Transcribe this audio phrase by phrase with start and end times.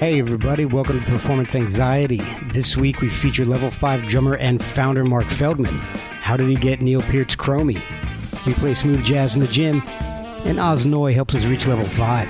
[0.00, 2.22] Hey everybody, welcome to Performance Anxiety.
[2.54, 5.74] This week we feature level 5 drummer and founder Mark Feldman.
[5.74, 7.78] How did he get Neil Peart's Chromey?
[8.46, 12.28] We play smooth jazz in the gym, and Oz Noy helps us reach level 5.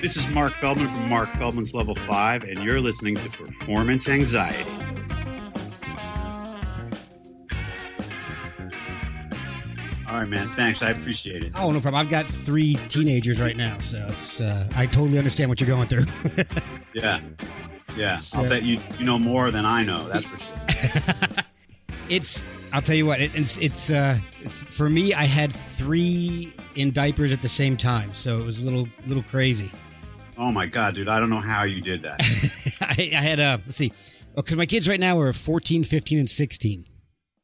[0.00, 4.85] This is Mark Feldman from Mark Feldman's Level 5, and you're listening to Performance Anxiety.
[10.16, 10.48] All right, man.
[10.52, 10.80] Thanks.
[10.80, 11.52] I appreciate it.
[11.54, 11.96] Oh, no problem.
[11.96, 15.88] I've got three teenagers right now, so it's uh, I totally understand what you're going
[15.88, 16.06] through.
[16.94, 17.20] Yeah.
[17.98, 18.16] Yeah.
[18.16, 20.08] So- I'll bet you you know more than I know.
[20.08, 21.44] That's for sure.
[22.08, 24.16] it's I'll tell you what it, it's it's uh,
[24.70, 25.12] for me.
[25.12, 29.24] I had three in diapers at the same time, so it was a little little
[29.24, 29.70] crazy.
[30.38, 31.08] Oh my god, dude.
[31.10, 32.22] I don't know how you did that.
[32.80, 33.92] I, I had uh, let's see,
[34.34, 36.86] because my kids right now are 14, 15, and 16.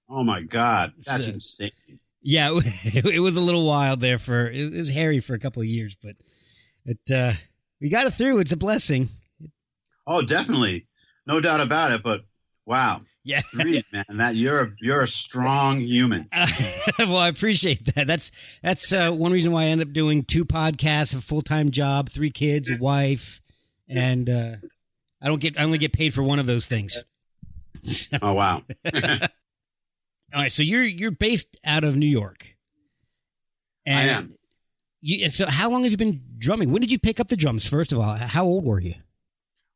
[0.08, 0.94] Oh my god.
[1.04, 1.70] That's So- insane.
[2.22, 5.62] Yeah, it, it was a little wild there for it was hairy for a couple
[5.62, 6.16] of years, but
[6.84, 7.32] it uh,
[7.80, 8.38] we got it through.
[8.38, 9.08] It's a blessing.
[10.06, 10.86] Oh, definitely.
[11.26, 12.22] No doubt about it, but
[12.66, 13.00] wow.
[13.24, 13.40] Yeah.
[13.52, 14.04] Three, man.
[14.18, 16.28] That you're a you're a strong human.
[16.98, 18.06] well, I appreciate that.
[18.06, 18.30] That's
[18.62, 22.10] that's uh, one reason why I end up doing two podcasts, a full time job,
[22.10, 23.40] three kids, a wife,
[23.88, 24.56] and uh,
[25.20, 26.94] I don't get I only get paid for one of those things.
[27.84, 28.62] So- Oh wow.
[30.34, 32.46] All right, so you're you're based out of New York.
[33.86, 34.34] I am.
[35.00, 36.70] You, and so, how long have you been drumming?
[36.70, 37.68] When did you pick up the drums?
[37.68, 38.94] First of all, how old were you?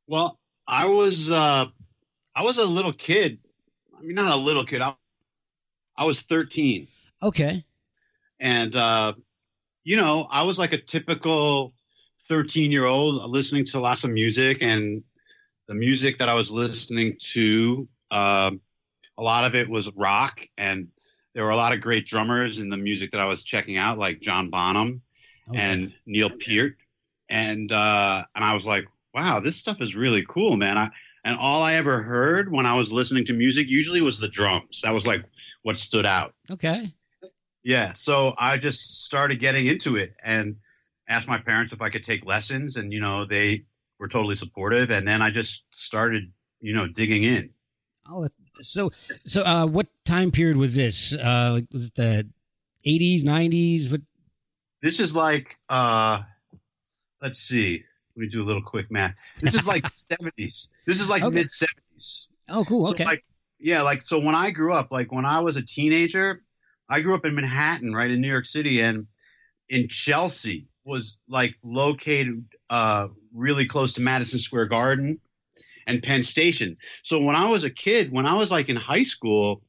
[0.06, 1.67] Well, I was uh
[2.34, 3.39] I was a little kid.
[3.99, 4.81] I mean not a little kid.
[4.83, 4.94] I,
[5.97, 6.87] I was 13
[7.23, 7.65] Okay.
[8.38, 9.15] and uh
[9.84, 11.73] you know, I was like a typical
[12.31, 15.03] 13-year-old listening to lots of music and
[15.69, 18.61] the music that I was listening to um
[19.19, 20.88] a lot of it was rock and
[21.34, 23.99] there were a lot of great drummers in the music that I was checking out
[23.99, 25.03] like John Bonham
[25.49, 25.60] Okay.
[25.60, 26.77] and Neil Peart,
[27.28, 30.76] and uh, and I was like, wow, this stuff is really cool, man.
[30.76, 30.88] I,
[31.25, 34.81] and all I ever heard when I was listening to music usually was the drums.
[34.82, 35.25] That was like
[35.62, 36.34] what stood out.
[36.50, 36.93] okay.
[37.62, 40.56] Yeah, so I just started getting into it and
[41.09, 43.65] asked my parents if I could take lessons, and you know they
[43.99, 44.91] were totally supportive.
[44.91, 47.50] And then I just started, you know, digging in.
[48.09, 48.28] Oh,
[48.62, 48.93] so
[49.25, 51.12] so uh, what time period was this?
[51.12, 52.28] Uh, like, was it the
[52.84, 53.91] eighties, nineties?
[53.91, 54.03] What?
[54.83, 56.22] This is like, uh,
[57.22, 57.83] let's see,
[58.15, 59.15] let me do a little quick math.
[59.41, 60.69] This is like seventies.
[60.87, 61.37] This is like Okay.
[61.37, 62.28] mid seventies.
[62.49, 62.84] Oh, cool.
[62.84, 63.05] So Okay.
[63.05, 63.25] like
[63.59, 66.43] yeah, like so when I grew up, like when I was a teenager,
[66.88, 69.06] I grew up in Manhattan, right in New York City, and
[69.69, 75.21] in Chelsea was like located uh really close to Madison Square Garden
[75.86, 76.76] and Penn Station.
[77.02, 79.62] So when I was a kid, when I was like in high school,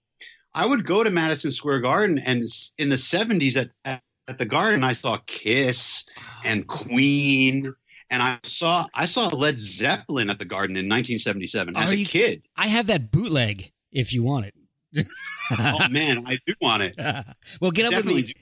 [0.53, 2.45] I would go to Madison Square Garden and
[2.77, 6.05] in the 70s at, at, at the garden I saw Kiss
[6.43, 7.73] and Queen
[8.09, 11.97] and I saw I saw Led Zeppelin at the garden in 1977 as Are a
[11.97, 12.43] you- kid.
[12.55, 14.53] I have that bootleg if you want it.
[14.95, 16.95] Oh man, I do want it.
[17.61, 18.33] well, get up with me.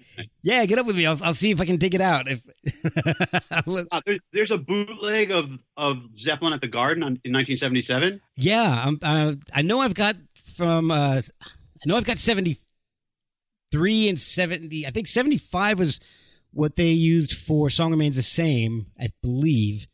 [0.42, 1.06] Yeah, get up with me.
[1.06, 2.28] I'll, I'll see if I can dig it out.
[2.28, 2.42] If
[3.92, 8.22] Uh, there, there's a bootleg of of Zeppelin at the Garden on, in 1977.
[8.36, 10.16] yeah, I'm, uh, I know I've got
[10.56, 10.92] from.
[10.92, 12.58] Uh, I know I've got seventy
[13.72, 14.86] three and seventy.
[14.86, 16.00] I think seventy five was
[16.52, 19.88] what they used for "Song Remains the Same," I believe.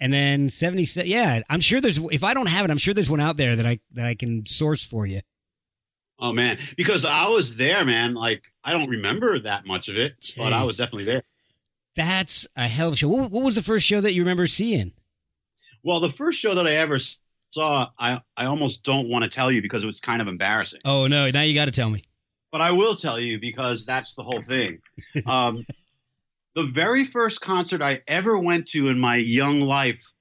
[0.00, 1.08] And then 77.
[1.08, 1.98] Yeah, I'm sure there's.
[1.98, 4.14] If I don't have it, I'm sure there's one out there that I that I
[4.14, 5.20] can source for you.
[6.18, 8.14] Oh man, because I was there, man.
[8.14, 10.36] Like I don't remember that much of it, Jeez.
[10.36, 11.22] but I was definitely there.
[11.96, 13.08] That's a hell of a show.
[13.08, 14.92] What, what, was the first show that you remember seeing?
[15.82, 16.98] Well, the first show that I ever
[17.50, 20.80] saw, I I almost don't want to tell you because it was kind of embarrassing.
[20.84, 21.30] Oh no!
[21.30, 22.02] Now you got to tell me.
[22.50, 24.78] But I will tell you because that's the whole thing.
[25.26, 25.64] Um,
[26.54, 30.12] the very first concert I ever went to in my young life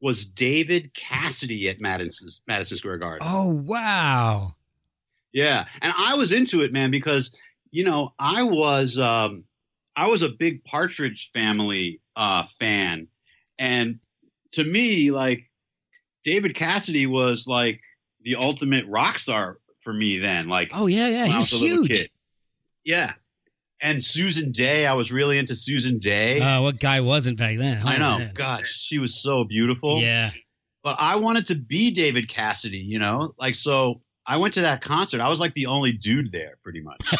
[0.00, 3.26] was David Cassidy at Madison Madison Square Garden.
[3.28, 4.54] Oh wow!
[5.32, 7.38] Yeah, and I was into it, man, because
[7.70, 9.44] you know I was um,
[9.96, 13.08] I was a big Partridge Family uh, fan,
[13.58, 13.98] and
[14.52, 15.50] to me, like
[16.24, 17.80] David Cassidy was like
[18.22, 20.48] the ultimate rock star for me then.
[20.48, 22.10] Like, oh yeah, yeah, he was, huge.
[22.84, 23.12] Yeah,
[23.80, 24.86] and Susan Dey.
[24.86, 26.40] I was really into Susan Dey.
[26.40, 27.82] Uh, what guy wasn't back then?
[27.84, 28.18] Oh, I know.
[28.18, 28.32] Man.
[28.34, 30.00] God, she was so beautiful.
[30.00, 30.30] Yeah.
[30.84, 33.34] But I wanted to be David Cassidy, you know?
[33.38, 35.20] Like, so I went to that concert.
[35.20, 37.00] I was like the only dude there, pretty much.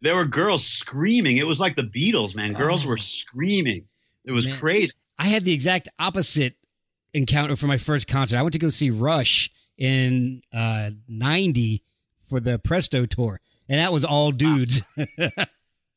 [0.00, 1.36] there were girls screaming.
[1.36, 2.54] It was like the Beatles, man.
[2.54, 2.90] Girls oh.
[2.90, 3.86] were screaming.
[4.24, 4.56] It was man.
[4.56, 4.94] crazy.
[5.18, 6.54] I had the exact opposite
[7.12, 8.38] encounter for my first concert.
[8.38, 11.82] I went to go see Rush in uh, 90
[12.28, 14.82] for the Presto tour, and that was all dudes.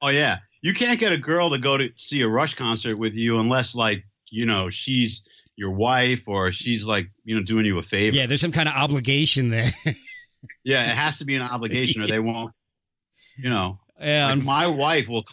[0.02, 0.40] oh, yeah.
[0.62, 3.74] You can't get a girl to go to see a Rush concert with you unless,
[3.74, 5.24] like, you know, she's
[5.60, 8.16] your wife or she's like you know doing you a favor.
[8.16, 9.72] Yeah, there's some kind of obligation there.
[10.64, 12.54] yeah, it has to be an obligation or they won't.
[13.38, 14.30] You know, yeah.
[14.30, 15.26] Like my wife will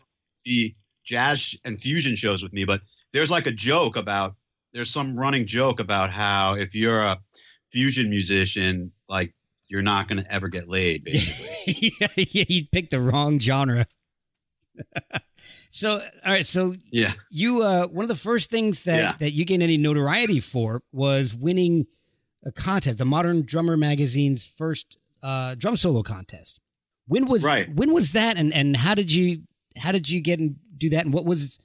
[0.45, 0.75] be
[1.05, 2.81] jazz and fusion shows with me, but
[3.13, 4.35] there's like a joke about
[4.73, 7.21] there's some running joke about how if you're a
[7.71, 9.33] fusion musician, like
[9.69, 11.05] you're not going to ever get laid.
[11.05, 13.87] Basically, yeah, yeah, you picked the wrong genre.
[15.71, 16.47] So, all right.
[16.47, 19.15] So, yeah, you uh, one of the first things that yeah.
[19.21, 21.87] that you gained any notoriety for was winning
[22.45, 26.61] a contest, the Modern Drummer magazine's first uh, drum solo contest.
[27.09, 27.73] When was right.
[27.75, 29.43] when was that, and and how did you
[29.77, 31.61] how did you get and do that, and what was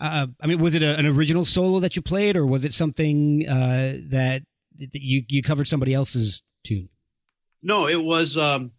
[0.00, 2.74] uh, I mean, was it a, an original solo that you played, or was it
[2.74, 4.42] something uh, that,
[4.78, 6.88] that you you covered somebody else's tune?
[7.62, 8.36] No, it was.
[8.36, 8.72] Um,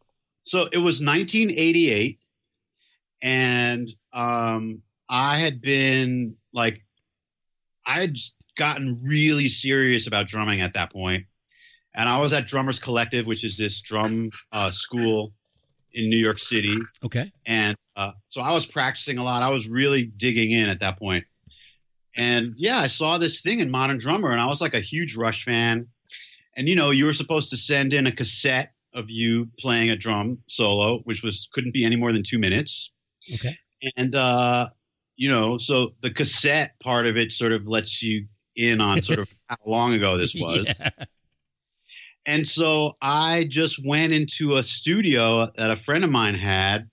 [0.44, 2.20] so it was 1988,
[3.22, 6.84] and um, I had been like,
[7.86, 8.16] I had
[8.58, 11.26] gotten really serious about drumming at that point,
[11.94, 15.34] and I was at Drummers Collective, which is this drum uh, school
[15.94, 16.76] in New York City.
[17.04, 19.44] Okay, and uh, so I was practicing a lot.
[19.44, 21.26] I was really digging in at that point,
[22.16, 25.16] and yeah, I saw this thing in Modern Drummer, and I was like a huge
[25.16, 25.88] Rush fan.
[26.58, 29.98] And you know, you were supposed to send in a cassette of you playing a
[29.98, 32.92] drum solo, which was couldn't be any more than two minutes.
[33.34, 33.58] Okay.
[33.98, 34.70] And uh,
[35.16, 39.20] you know, so the cassette part of it sort of lets you in on sort
[39.20, 40.66] of how long ago this was.
[40.68, 40.90] Yeah.
[42.26, 46.90] And so I just went into a studio that a friend of mine had,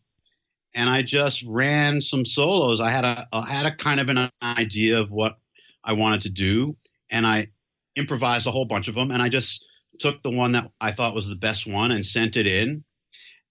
[0.75, 2.81] and I just ran some solos.
[2.81, 5.39] I had a I had a kind of an idea of what
[5.85, 6.77] I wanted to do,
[7.11, 7.49] and I
[7.97, 9.11] improvised a whole bunch of them.
[9.11, 9.65] And I just
[9.99, 12.85] took the one that I thought was the best one and sent it in.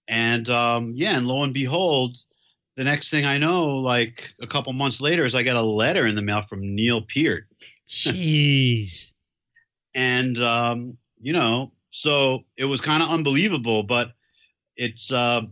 [0.08, 2.16] And um, yeah, and lo and behold,
[2.76, 6.06] the next thing I know, like a couple months later, is I got a letter
[6.06, 7.44] in the mail from Neil Peart.
[7.86, 9.12] Jeez.
[9.94, 14.12] and um, you know, so it was kind of unbelievable, but
[14.76, 15.42] it's uh,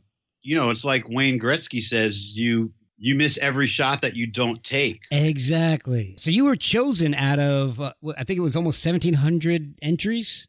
[0.43, 4.63] you know, it's like Wayne Gretzky says, you you miss every shot that you don't
[4.63, 5.01] take.
[5.11, 6.15] Exactly.
[6.19, 10.47] So you were chosen out of uh, I think it was almost 1700 entries.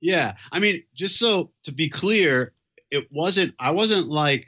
[0.00, 0.34] Yeah.
[0.52, 2.52] I mean, just so to be clear,
[2.90, 4.46] it wasn't I wasn't like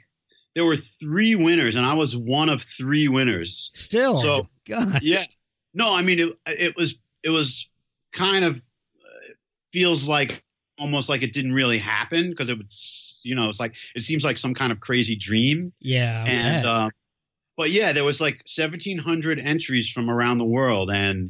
[0.57, 3.69] there were three winners, and I was one of three winners.
[3.75, 5.25] Still, so God, yeah.
[5.75, 6.37] No, I mean it.
[6.47, 7.69] It was it was
[8.11, 9.33] kind of uh,
[9.71, 10.43] feels like
[10.79, 14.23] almost like it didn't really happen because it was you know it's like it seems
[14.23, 15.73] like some kind of crazy dream.
[15.79, 16.89] Yeah, and uh,
[17.55, 21.29] but yeah, there was like seventeen hundred entries from around the world, and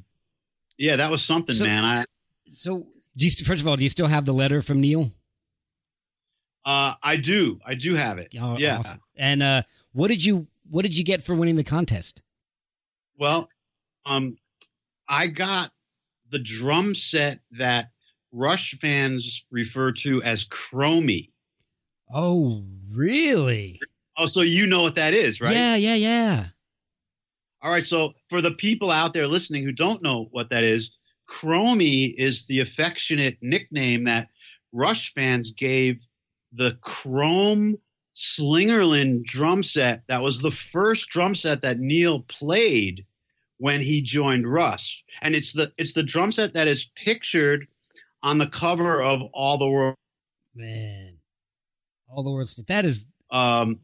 [0.78, 1.84] yeah, that was something, so, man.
[1.84, 2.06] I
[2.50, 5.12] so do you, first of all, do you still have the letter from Neil?
[6.68, 7.62] Uh, I do.
[7.66, 8.28] I do have it.
[8.38, 8.80] Oh, yeah.
[8.80, 9.00] Awesome.
[9.16, 9.62] And uh,
[9.94, 12.22] what did you what did you get for winning the contest?
[13.18, 13.48] Well,
[14.06, 14.38] um,
[15.08, 15.72] I got
[16.30, 17.92] the drum set that
[18.34, 21.32] Rush fans refer to as Chromey.
[22.14, 23.80] Oh, really?
[24.18, 25.56] Oh, so you know what that is, right?
[25.56, 26.46] Yeah, yeah, yeah.
[27.62, 27.86] All right.
[27.86, 30.92] So for the people out there listening who don't know what that is,
[31.30, 34.28] Chromey is the affectionate nickname that
[34.74, 36.02] Rush fans gave
[36.52, 37.78] the chrome
[38.16, 40.02] Slingerland drum set.
[40.08, 43.06] That was the first drum set that Neil played
[43.60, 47.68] when he joined Rush, and it's the it's the drum set that is pictured
[48.24, 49.96] on the cover of All the World.
[50.56, 51.18] Man,
[52.10, 52.56] all the words.
[52.68, 53.06] That is.
[53.30, 53.80] Um,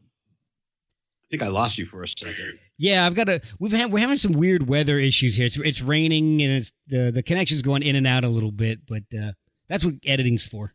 [1.24, 2.58] I think I lost you for a second.
[2.76, 3.40] Yeah, I've got a.
[3.58, 5.46] We've had we're having some weird weather issues here.
[5.46, 8.80] It's it's raining and it's the the connection's going in and out a little bit,
[8.86, 9.32] but uh,
[9.68, 10.74] that's what editing's for.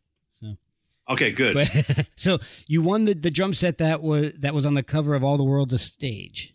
[1.09, 1.55] Okay, good.
[1.55, 1.67] But
[2.15, 5.23] so you won the, the drum set that was that was on the cover of
[5.23, 6.53] All the World's a Stage.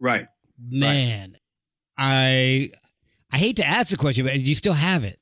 [0.00, 0.26] right.
[0.64, 1.36] Man,
[1.98, 2.70] I
[3.32, 5.18] I hate to ask the question, but do you still have it?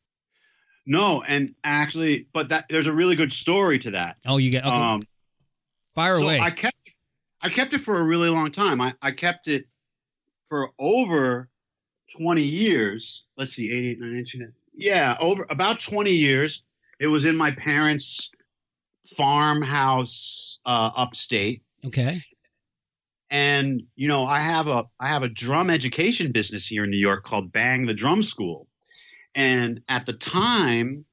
[0.86, 4.16] No, and actually, but that there's a really good story to that.
[4.26, 4.76] Oh, you got okay.
[4.76, 5.06] Um,
[5.94, 6.40] fire so away.
[6.40, 6.76] I kept
[7.42, 8.80] I kept it for a really long time.
[8.80, 9.66] I, I kept it
[10.48, 11.48] for over
[12.18, 13.24] 20 years.
[13.36, 16.62] Let's see, 88, 19, yeah, over about 20 years.
[16.98, 18.30] It was in my parents'
[19.16, 21.62] farmhouse uh, upstate.
[21.84, 22.20] okay.
[23.30, 26.98] and you know i have a i have a drum education business here in new
[26.98, 28.66] york called bang the drum school
[29.34, 31.04] and at the time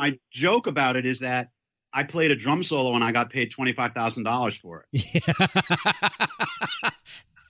[0.00, 1.50] my joke about it is that
[1.92, 5.24] I played a drum solo and I got paid twenty five thousand dollars for it.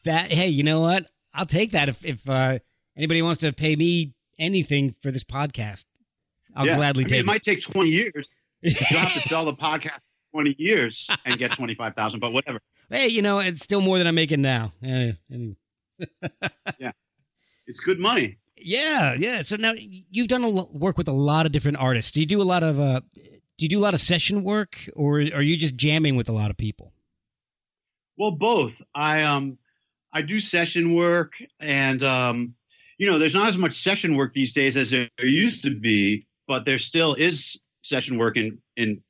[0.05, 1.07] that hey, you know what?
[1.33, 2.59] I'll take that if if uh,
[2.97, 5.85] anybody wants to pay me anything for this podcast.
[6.57, 6.77] I'll Yeah.
[6.77, 7.21] gladly I mean, take it.
[7.21, 8.29] It might take twenty years.
[8.63, 10.01] You'll have to sell the podcast
[10.33, 12.59] twenty years and get twenty five thousand, but whatever.
[12.91, 14.73] Hey, you know, it's still more than I'm making now.
[14.83, 15.55] Yeah, anyway.
[17.69, 18.39] It's good money.
[18.61, 19.43] Yeah, yeah.
[19.43, 22.13] So now you've done a lo- work with a lot of different artists.
[22.13, 23.01] Do you do a lot of uh,
[23.61, 26.33] do you do a lot of session work, or are you just jamming with a
[26.33, 26.93] lot of people?
[28.17, 28.83] Well, both.
[28.95, 29.59] I um
[30.13, 32.55] I do session work and um
[32.99, 36.27] you know, there's not as much session work these days as there used to be,
[36.47, 39.03] but there still is session work in in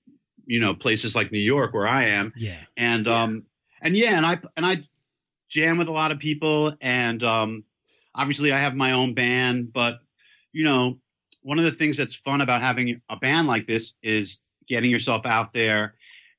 [0.46, 2.32] you know, places like New York where I am.
[2.36, 2.60] Yeah.
[2.76, 3.46] And um
[3.80, 4.84] and yeah, and I and I
[5.48, 7.64] jam with a lot of people and um
[8.14, 9.98] obviously I have my own band, but
[10.52, 10.98] you know,
[11.42, 15.26] one of the things that's fun about having a band like this is getting yourself
[15.26, 15.94] out there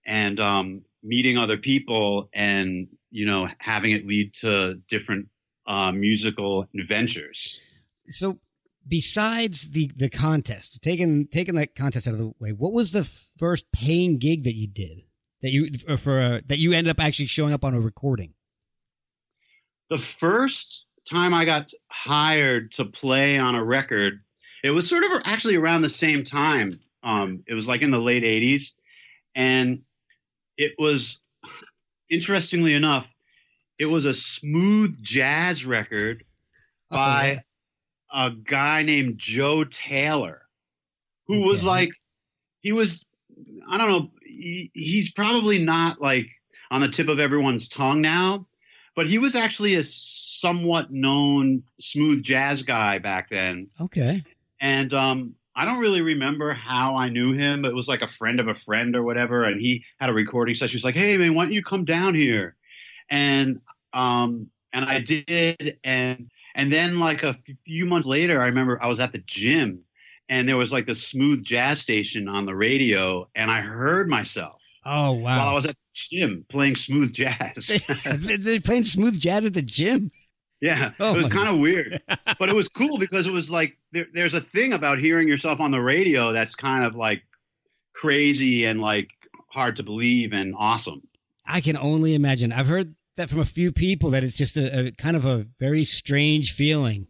[0.06, 5.28] and um meeting other people and you know having it lead to different
[5.66, 7.60] uh, musical adventures.
[8.08, 8.40] So
[8.88, 13.04] besides the the contest, taking taking that contest out of the way, what was the
[13.38, 15.04] first paying gig that you did
[15.42, 18.34] that you for uh, that you ended up actually showing up on a recording?
[19.90, 24.22] The first time I got hired to play on a record,
[24.64, 26.80] it was sort of actually around the same time.
[27.04, 28.74] Um, it was like in the late '80s,
[29.36, 29.82] and
[30.58, 31.20] it was
[32.10, 33.08] interestingly enough,
[33.80, 36.24] it was a smooth jazz record
[36.90, 37.44] by Okay.
[38.14, 40.42] a guy named Joe Taylor,
[41.28, 41.90] who was like,
[42.62, 43.06] he was,
[43.68, 46.28] I don't know, he, he's probably not like
[46.70, 48.46] on the tip of everyone's tongue now,
[48.96, 53.70] but he was actually a somewhat known smooth jazz guy back then.
[53.80, 54.24] Okay.
[54.60, 57.66] And um, I don't really remember how I knew him.
[57.66, 59.46] It was like a friend of a friend or whatever.
[59.46, 60.74] And he had a recording session.
[60.74, 62.56] He's like, "Hey man, why don't you come down here?"
[63.10, 63.62] And
[63.94, 65.80] um, and I did.
[65.84, 69.84] And and then like a few months later, I remember I was at the gym,
[70.30, 74.62] and there was like the smooth jazz station on the radio, and I heard myself
[74.86, 75.38] Oh wow!
[75.38, 77.90] while I was at gym playing smooth jazz.
[78.06, 80.12] They're playing smooth jazz at the gym.
[80.60, 82.02] Yeah, Oh it was kind of weird,
[82.38, 85.60] but it was cool because it was like there, there's a thing about hearing yourself
[85.60, 87.24] on the radio that's kind of like
[87.94, 89.10] crazy and like
[89.50, 91.02] hard to believe and awesome.
[91.46, 92.52] I can only imagine.
[92.52, 95.46] I've heard that from a few people that it's just a, a kind of a
[95.60, 97.08] very strange feeling.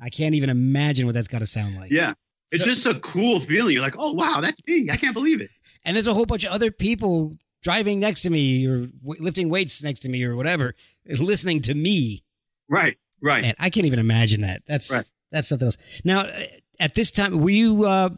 [0.00, 1.90] I can't even imagine what that's got to sound like.
[1.90, 2.12] Yeah,
[2.50, 3.72] it's So- just a cool feeling.
[3.74, 4.88] You're like, oh wow, that's me.
[4.90, 5.50] I can't believe it.
[5.82, 7.32] And there's a whole bunch of other people
[7.62, 10.74] driving next to me or w- lifting weights next to me or whatever,
[11.06, 12.22] listening to me.
[12.68, 13.42] Right, right.
[13.42, 14.62] Man, I can't even imagine that.
[14.66, 15.04] That's Right.
[15.30, 15.78] that's something else.
[16.04, 16.44] Now, uh,
[16.78, 18.10] at this time, were you uh,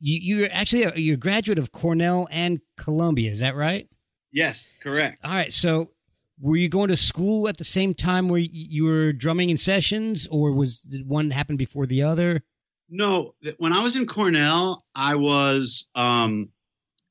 [0.00, 3.30] you you're actually a, you're a graduate of Cornell and Columbia?
[3.32, 3.88] Is that right?
[4.32, 5.24] yes, correct.
[5.24, 5.52] All right.
[5.52, 5.90] So,
[6.40, 10.26] were you going to school at the same time where you were drumming in sessions,
[10.30, 12.42] or was did one happen before the other?
[12.90, 16.50] No, when I was in Cornell, I was um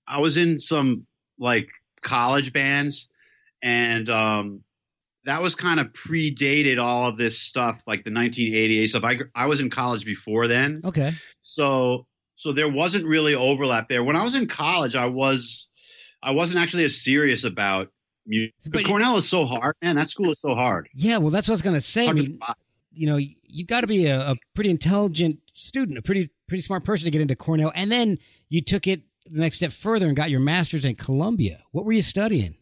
[0.08, 1.70] I was in some like
[2.02, 3.10] college bands
[3.62, 4.64] and um
[5.26, 9.04] that was kind of predated all of this stuff like the 1988 stuff.
[9.04, 10.82] I I was in college before then.
[10.84, 11.14] Okay.
[11.42, 14.04] So so there wasn't really overlap there.
[14.04, 15.70] When I was in college, I was
[16.22, 17.90] I wasn't actually as serious about
[18.26, 18.54] music.
[18.64, 19.96] But Because Cornell is so hard, man.
[19.96, 20.90] That school is so hard.
[20.94, 21.18] Yeah.
[21.18, 22.08] Well, that's what I was going to say.
[22.08, 22.40] I mean,
[22.94, 26.84] you know, you've got to be a, a pretty intelligent student, a pretty pretty smart
[26.84, 30.16] person to get into Cornell, and then you took it the next step further and
[30.16, 31.64] got your master's in Columbia.
[31.72, 32.58] What were you studying?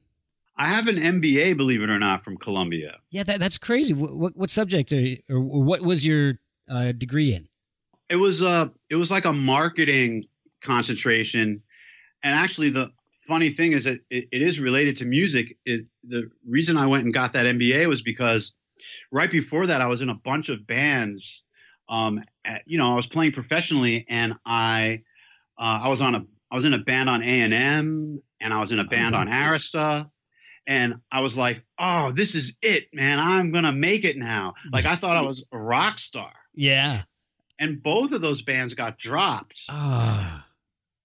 [0.57, 2.99] I have an MBA, believe it or not, from Columbia.
[3.09, 3.93] Yeah, that, that's crazy.
[3.93, 6.39] What, what, what subject are, or, or what was your
[6.69, 7.47] uh, degree in?
[8.11, 10.25] it was uh it was like a marketing
[10.61, 11.63] concentration
[12.23, 12.91] and actually the
[13.27, 17.05] funny thing is that it, it is related to music it, the reason i went
[17.05, 18.51] and got that mba was because
[19.11, 21.43] right before that i was in a bunch of bands
[21.87, 25.01] um at, you know i was playing professionally and i
[25.57, 28.71] uh, i was on a i was in a band on a&m and i was
[28.71, 30.09] in a band on arista
[30.67, 34.85] and i was like oh this is it man i'm gonna make it now like
[34.85, 37.03] i thought i was a rock star Yeah.
[37.59, 39.61] and both of those bands got dropped.
[39.69, 40.45] Ah.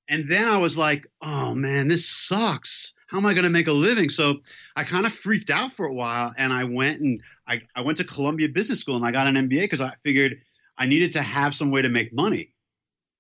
[0.08, 2.94] And then I was like, oh man, this sucks.
[3.08, 4.08] How am I going to make a living?
[4.08, 4.36] So
[4.76, 7.98] I kind of freaked out for a while and I went and I, I went
[7.98, 10.38] to Columbia Business School and I got an MBA because I figured
[10.78, 12.52] I needed to have some way to make money.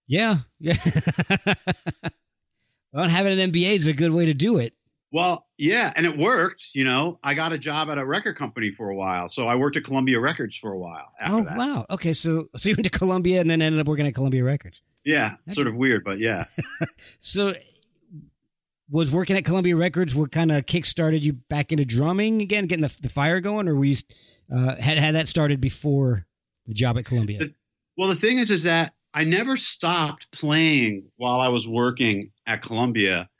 [0.06, 0.38] Yeah.
[0.60, 0.76] Yeah.
[2.92, 4.72] well, having an MBA is a good way to do it.
[5.12, 6.70] Well, yeah, and it worked.
[6.74, 9.28] You know, I got a job at a record company for a while.
[9.28, 11.56] So I worked at Columbia Records for a while after oh that.
[11.56, 11.86] wow.
[11.90, 14.80] Okay, so so you went to Columbia and then ended up working at Columbia Records.
[15.04, 16.44] Yeah, That's- sort of weird, but yeah.
[17.18, 17.54] So
[18.90, 22.66] was working at Columbia Records what kind of kick started you back into drumming again,
[22.66, 23.96] getting the, the fire going, or were you
[24.54, 26.26] uh, had had that started before
[26.66, 27.38] the job at Columbia?
[27.38, 27.54] The-
[27.96, 32.62] Well, the thing is, is that I never stopped playing while I was working at
[32.62, 33.30] Columbia,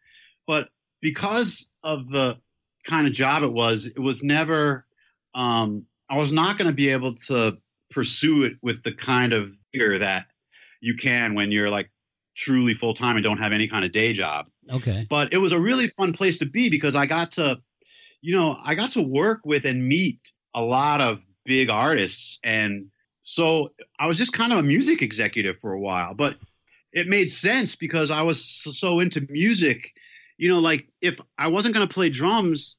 [0.47, 0.71] but
[1.03, 2.41] because of the
[2.85, 4.87] kind of job it was, it was never.
[5.35, 7.59] Um, I was not going to be able to
[7.91, 10.27] pursue it with the kind of vigor that
[10.81, 11.91] you can when you're like
[12.35, 15.07] truly full time and don't have any kind of day job Okay.
[15.09, 17.61] but it was a really fun place to be because I got to,
[18.21, 20.21] you know, I got to work with and meet
[20.55, 22.39] a lot of big artists.
[22.43, 22.91] And
[23.29, 26.37] so I was just kind of a music executive for a while, but
[26.93, 29.93] it made sense because I was so- into music.
[30.39, 32.77] You know, like if I wasn't going to play drums,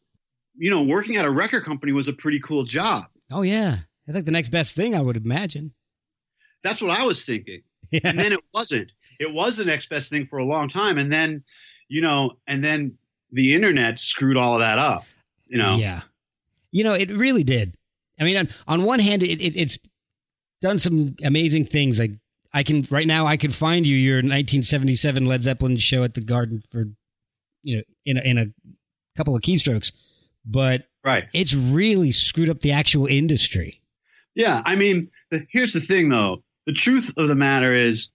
[0.55, 3.05] you know, working at a record company was a pretty cool job.
[3.29, 5.73] Oh yeah, it's like the next best thing I would imagine.
[6.63, 7.61] That's what I was thinking.
[7.91, 8.01] Yeah.
[8.03, 8.91] and then it wasn't.
[9.19, 11.43] It was the next best thing for a long time, and then,
[11.87, 12.97] you know, and then
[13.31, 15.05] the internet screwed all of that up.
[15.47, 16.01] You know, Yeah.
[16.71, 17.75] You know, it really did.
[18.19, 19.79] I mean, on, on one hand, it, it, it's
[20.61, 21.99] done some amazing things.
[21.99, 22.11] Like
[22.53, 26.21] I can right now, I can find you your 1977 Led Zeppelin show at the
[26.21, 26.85] Garden for,
[27.63, 28.45] you know, in a, in a
[29.17, 29.91] couple of keystrokes,
[30.45, 31.25] but right?
[31.33, 33.81] it's really screwed up the actual industry.
[34.35, 36.43] Yeah, I mean, the, here's the thing, though.
[36.67, 38.09] The truth of the matter is,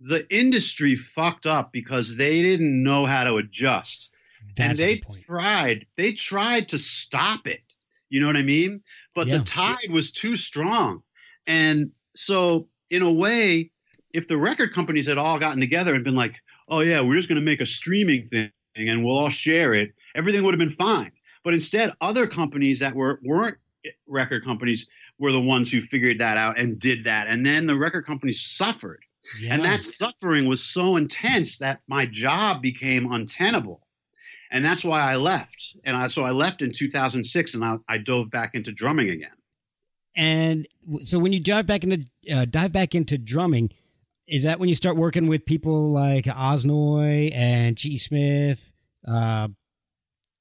[0.00, 4.10] the industry fucked up because they didn't know how to adjust,
[4.56, 5.86] That's and they the tried.
[5.96, 7.62] They tried to stop it.
[8.08, 8.82] You know what I mean?
[9.14, 9.38] But Yeah.
[9.38, 11.02] the tide was too strong,
[11.46, 13.70] and so in a way,
[14.12, 17.28] if the record companies had all gotten together and been like, "Oh yeah, we're just
[17.28, 20.70] going to make a streaming thing and we'll all share it," everything would have been
[20.70, 21.12] fine.
[21.42, 23.58] But instead, other companies that were weren't
[24.06, 24.86] record companies
[25.18, 28.40] were the ones who figured that out and did that, and then the record companies
[28.40, 29.04] suffered,
[29.48, 33.86] and that suffering was so intense that my job became untenable.
[34.50, 35.76] And that's why I left.
[35.84, 39.30] And I, so I left in 2006 and I, I dove back into drumming again.
[40.16, 40.66] And
[41.04, 43.70] so when you dive back into uh, dive back into drumming,
[44.26, 47.98] is that when you start working with people like Oz Noy and G.E.
[47.98, 48.72] Smith,
[49.06, 49.48] uh,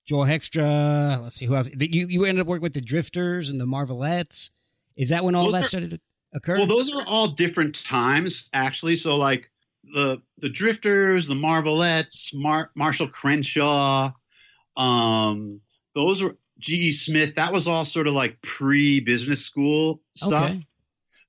[0.07, 1.21] Joel Hextra?
[1.21, 1.69] Let's see who else.
[1.79, 4.51] You you ended up working with the Drifters and the Marvelettes.
[4.95, 5.99] Is that when all Those that are- started to
[6.33, 6.57] occur?
[6.57, 8.95] Well, those are all different times, actually.
[8.95, 9.49] So, like
[9.93, 14.11] the the Drifters, the Marvelettes, Mar- Marshall Crenshaw,
[14.77, 15.61] um,
[15.95, 16.91] those were G.E.
[16.91, 17.35] Smith.
[17.35, 20.51] That was all sort of like pre business school stuff.
[20.51, 20.67] Okay.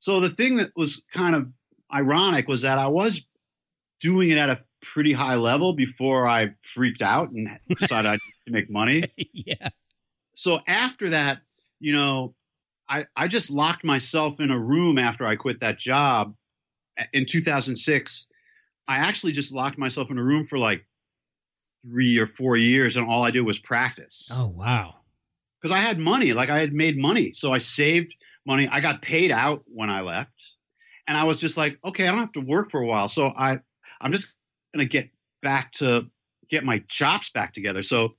[0.01, 1.49] So the thing that was kind of
[1.93, 3.23] ironic was that I was
[4.01, 8.47] doing it at a pretty high level before I freaked out and decided I needed
[8.47, 9.05] to make money.
[9.33, 9.69] yeah.
[10.33, 11.41] So after that,
[11.81, 12.35] you know,
[12.89, 16.35] I, I just locked myself in a room after I quit that job
[17.13, 18.27] in 2006.
[18.89, 20.85] I actually just locked myself in a room for like
[21.85, 24.29] three or four years, and all I did was practice.
[24.33, 24.97] Oh wow!
[25.61, 28.15] Because I had money, like I had made money, so I saved
[28.47, 28.69] money.
[28.71, 30.57] I got paid out when I left,
[31.07, 33.27] and I was just like, okay, I don't have to work for a while, so
[33.37, 33.59] I
[34.01, 34.27] I'm just
[34.75, 35.11] gonna get
[35.43, 36.07] back to
[36.49, 37.83] get my chops back together.
[37.83, 38.15] So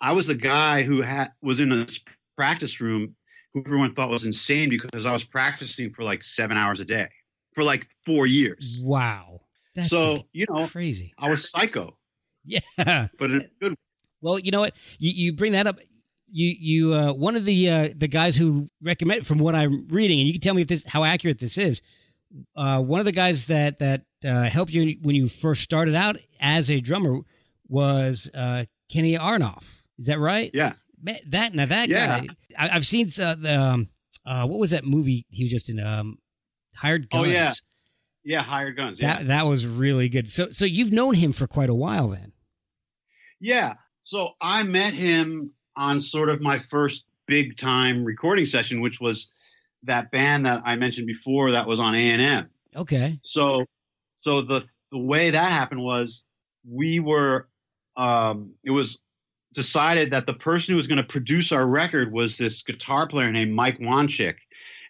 [0.00, 2.00] I was the guy who had was in this
[2.36, 3.16] practice room
[3.52, 7.08] who everyone thought was insane because I was practicing for like seven hours a day
[7.54, 8.80] for like four years.
[8.82, 9.40] Wow.
[9.74, 11.12] That's so you know, crazy.
[11.18, 11.96] I was psycho.
[12.42, 13.76] Yeah, but in good.
[14.22, 14.72] Well, you know what?
[14.98, 15.78] You you bring that up.
[16.32, 20.20] You you uh, one of the uh, the guys who recommend from what I'm reading,
[20.20, 21.82] and you can tell me if this how accurate this is.
[22.56, 26.16] Uh, one of the guys that that uh, helped you when you first started out
[26.40, 27.20] as a drummer
[27.68, 29.64] was uh, Kenny Aronoff.
[29.98, 30.50] Is that right?
[30.54, 30.74] Yeah.
[31.28, 32.20] That now that yeah.
[32.20, 32.26] guy.
[32.58, 33.88] I, have seen uh, the um,
[34.26, 35.80] uh, what was that movie he was just in?
[35.80, 36.18] Um,
[36.74, 37.26] Hired Guns.
[37.26, 37.52] Oh yeah,
[38.24, 39.00] yeah, Hired Guns.
[39.00, 39.18] Yeah.
[39.18, 40.30] That that was really good.
[40.30, 42.32] So so you've known him for quite a while then.
[43.40, 43.74] Yeah.
[44.02, 49.28] So I met him on sort of my first big time recording session, which was
[49.84, 52.50] that band that I mentioned before that was on A and M.
[52.76, 53.18] Okay.
[53.22, 53.64] So
[54.18, 56.24] so the the way that happened was
[56.68, 57.48] we were
[57.96, 58.98] um, it was
[59.52, 63.32] decided that the person who was going to produce our record was this guitar player
[63.32, 64.36] named Mike Wanchic.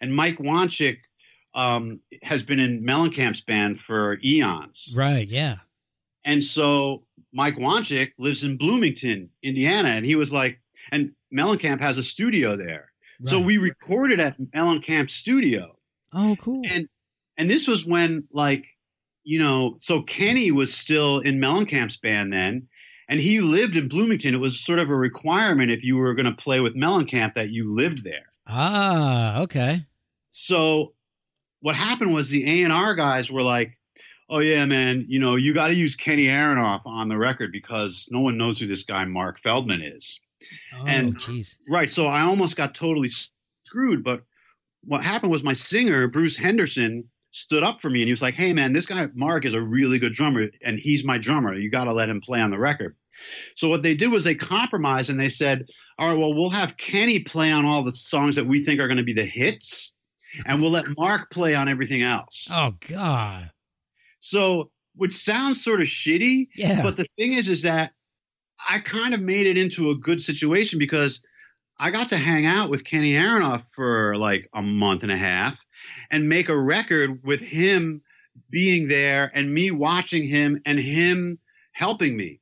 [0.01, 0.97] And Mike Wanchic
[1.53, 4.93] um, has been in Mellencamp's band for eons.
[4.95, 5.57] Right, yeah.
[6.23, 9.89] And so Mike Wanchic lives in Bloomington, Indiana.
[9.89, 12.91] And he was like, and Mellencamp has a studio there.
[13.19, 13.27] Right.
[13.27, 15.75] So we recorded at Mellencamp's studio.
[16.13, 16.61] Oh, cool.
[16.69, 16.87] And
[17.37, 18.65] and this was when like,
[19.23, 22.67] you know, so Kenny was still in Mellencamp's band then
[23.11, 24.33] and he lived in Bloomington.
[24.33, 27.49] It was sort of a requirement if you were going to play with Mellencamp that
[27.49, 28.31] you lived there.
[28.47, 29.85] Ah, okay.
[30.29, 30.93] So
[31.59, 33.77] what happened was the A and R guys were like,
[34.29, 38.07] "Oh yeah, man, you know you got to use Kenny Aronoff on the record because
[38.09, 40.21] no one knows who this guy Mark Feldman is."
[40.73, 41.57] Oh, and geez.
[41.69, 44.03] right, so I almost got totally screwed.
[44.03, 44.23] But
[44.83, 48.33] what happened was my singer Bruce Henderson stood up for me and he was like,
[48.33, 51.53] "Hey man, this guy Mark is a really good drummer and he's my drummer.
[51.53, 52.95] You got to let him play on the record."
[53.55, 55.65] So what they did was they compromised and they said,
[55.97, 58.87] all right, well, we'll have Kenny play on all the songs that we think are
[58.87, 59.93] going to be the hits,
[60.45, 62.47] and we'll let Mark play on everything else.
[62.51, 63.51] Oh God.
[64.19, 66.83] So, which sounds sort of shitty, yeah.
[66.83, 67.93] but the thing is, is that
[68.69, 71.21] I kind of made it into a good situation because
[71.79, 75.65] I got to hang out with Kenny Aronoff for like a month and a half
[76.11, 78.01] and make a record with him
[78.49, 81.39] being there and me watching him and him
[81.71, 82.39] helping me.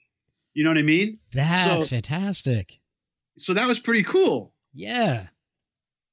[0.53, 1.19] You know what I mean?
[1.33, 2.79] That's so, fantastic.
[3.37, 4.53] So that was pretty cool.
[4.73, 5.27] Yeah.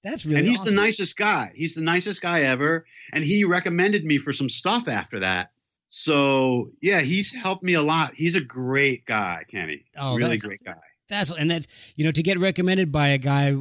[0.05, 0.77] That's really And he's awesome.
[0.77, 1.51] the nicest guy.
[1.55, 2.87] He's the nicest guy ever.
[3.13, 5.51] And he recommended me for some stuff after that.
[5.89, 8.15] So yeah, he's helped me a lot.
[8.15, 9.85] He's a great guy, Kenny.
[9.97, 10.75] Oh, really great guy.
[11.09, 13.55] That's and that's you know to get recommended by a guy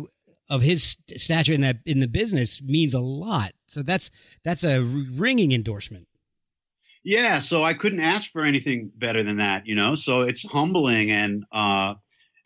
[0.50, 3.54] of his stature in that in the business means a lot.
[3.68, 4.10] So that's
[4.44, 6.08] that's a ringing endorsement.
[7.04, 9.94] Yeah, so I couldn't ask for anything better than that, you know.
[9.94, 11.94] So it's humbling, and uh,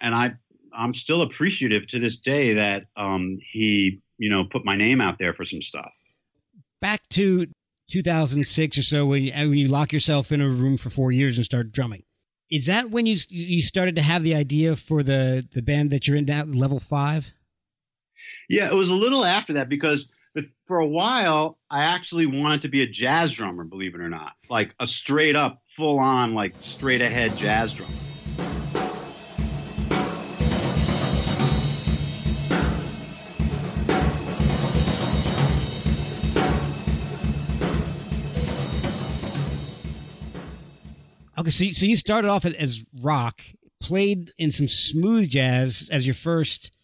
[0.01, 0.33] and I
[0.73, 5.17] I'm still appreciative to this day that um, he you know put my name out
[5.17, 5.93] there for some stuff.
[6.81, 7.47] Back to
[7.89, 11.37] 2006 or so, when you, when you lock yourself in a room for four years
[11.37, 12.03] and start drumming,
[12.49, 16.07] is that when you you started to have the idea for the the band that
[16.07, 17.31] you're in now, Level Five?
[18.49, 20.09] Yeah, it was a little after that because
[20.67, 24.33] for a while, I actually wanted to be a jazz drummer, believe it or not,
[24.49, 28.08] like a straight up, full on, like straight ahead jazz drummer.
[41.39, 43.41] Okay, so you, so you started off as rock,
[43.79, 46.75] played in some smooth jazz as your first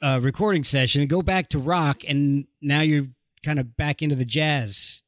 [0.00, 3.08] uh, recording session, go back to rock, and now you're
[3.44, 5.02] kind of back into the jazz.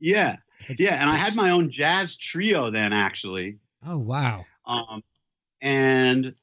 [0.00, 0.38] Yeah,
[0.80, 3.58] yeah, and I had my own jazz trio then, actually.
[3.86, 4.46] Oh wow!
[4.66, 5.04] Um,
[5.60, 6.34] and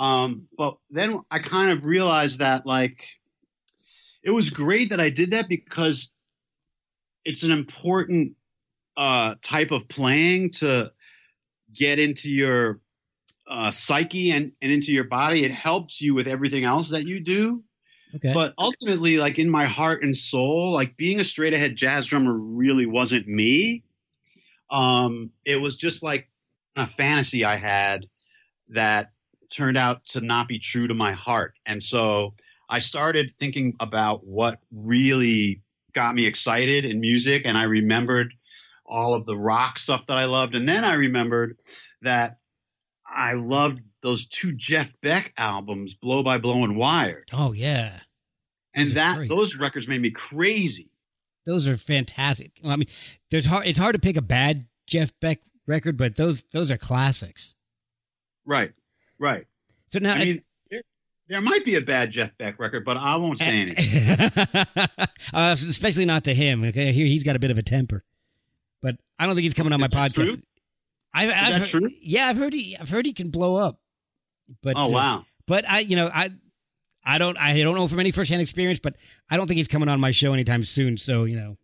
[0.00, 3.06] um, but then I kind of realized that like
[4.24, 6.12] it was great that I did that because
[7.24, 8.34] it's an important
[8.96, 10.90] uh, type of playing to
[11.74, 12.80] get into your
[13.46, 15.44] uh, psyche and, and into your body.
[15.44, 17.62] It helps you with everything else that you do.
[18.16, 18.32] Okay.
[18.32, 22.32] But ultimately, like in my heart and soul, like being a straight ahead jazz drummer
[22.32, 23.82] really wasn't me.
[24.70, 26.28] um, it was just like
[26.76, 28.06] a fantasy I had
[28.70, 29.12] that
[29.50, 31.54] turned out to not be true to my heart.
[31.64, 32.34] And so
[32.68, 37.42] I started thinking about what really got me excited in music.
[37.44, 38.34] And I remembered
[38.86, 40.54] all of the rock stuff that I loved.
[40.54, 41.58] And then I remembered
[42.02, 42.38] that
[43.06, 47.30] I loved those two Jeff Beck albums, Blow by Blow and Wired.
[47.32, 48.00] Oh yeah.
[48.74, 50.90] And Those that those records made me crazy.
[51.46, 52.52] Those are fantastic.
[52.62, 52.88] Well, I mean,
[53.30, 53.66] there's hard.
[53.66, 57.54] It's hard to pick a bad Jeff Beck record, but those those are classics.
[58.46, 58.72] Right.
[59.18, 59.46] Right.
[59.88, 60.82] So now, I mean, there,
[61.28, 64.66] there might be a bad Jeff Beck record, but I won't say anything.
[65.32, 66.64] uh, especially not to him.
[66.64, 68.04] Okay, here he's got a bit of a temper,
[69.18, 70.14] I don't think he's coming on Is my podcast.
[70.14, 70.36] true?
[71.14, 71.90] I've, I've that heard- true?
[72.02, 72.76] Yeah, I've heard he.
[72.76, 73.78] I've heard he can blow up.
[74.62, 75.24] But Oh uh, wow.
[75.46, 76.30] but I, you know, I,
[77.04, 78.96] I don't, I don't know from any firsthand experience, but
[79.30, 80.96] I don't think he's coming on my show anytime soon.
[80.98, 81.56] So you know,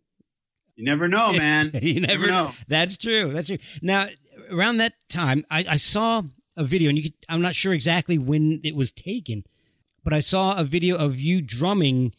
[0.75, 1.71] You never know, man.
[1.81, 2.51] you never know.
[2.67, 3.31] That's true.
[3.31, 3.57] That's true.
[3.81, 4.07] Now,
[4.49, 6.23] around that time, I, I saw
[6.57, 9.43] a video, and you could, I'm not sure exactly when it was taken,
[10.03, 12.13] but I saw a video of you drumming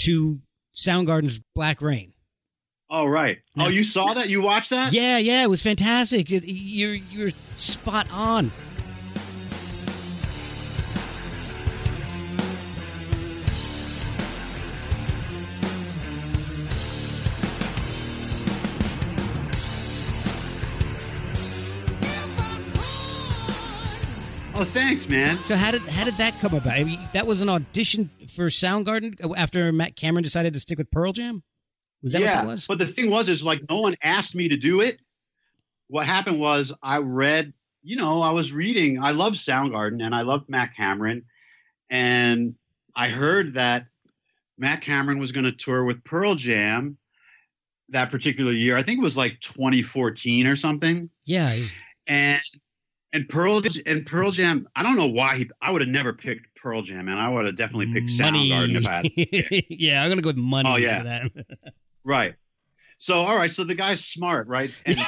[0.00, 0.40] to
[0.74, 2.12] Soundgarden's Black Rain.
[2.88, 3.38] Oh right.
[3.56, 3.64] No.
[3.66, 4.28] Oh, you saw that?
[4.28, 4.92] You watched that?
[4.92, 6.30] Yeah, yeah, it was fantastic.
[6.30, 8.52] It- you're you're spot on.
[24.58, 25.36] Oh, thanks, man.
[25.44, 26.72] So how did how did that come about?
[26.72, 30.90] I mean, that was an audition for Soundgarden after Matt Cameron decided to stick with
[30.90, 31.42] Pearl Jam.
[32.02, 32.66] Was that yeah, what that was?
[32.66, 34.98] but the thing was, is like no one asked me to do it.
[35.88, 39.02] What happened was I read, you know, I was reading.
[39.02, 41.24] I love Soundgarden and I loved Matt Cameron,
[41.90, 42.54] and
[42.94, 43.86] I heard that
[44.58, 46.96] Matt Cameron was going to tour with Pearl Jam
[47.90, 48.76] that particular year.
[48.76, 51.10] I think it was like 2014 or something.
[51.24, 51.56] yeah,
[52.06, 52.40] and
[53.12, 54.68] and Pearl and Pearl Jam.
[54.76, 55.50] I don't know why he.
[55.62, 58.50] I would have never picked Pearl Jam, and I would have definitely picked money.
[58.50, 59.64] Soundgarden if I had.
[59.70, 60.68] yeah, I'm gonna go with money.
[60.68, 61.24] Oh, for yeah.
[62.06, 62.36] Right.
[62.98, 63.50] So all right.
[63.50, 64.70] So the guy's smart, right?
[64.86, 64.98] And,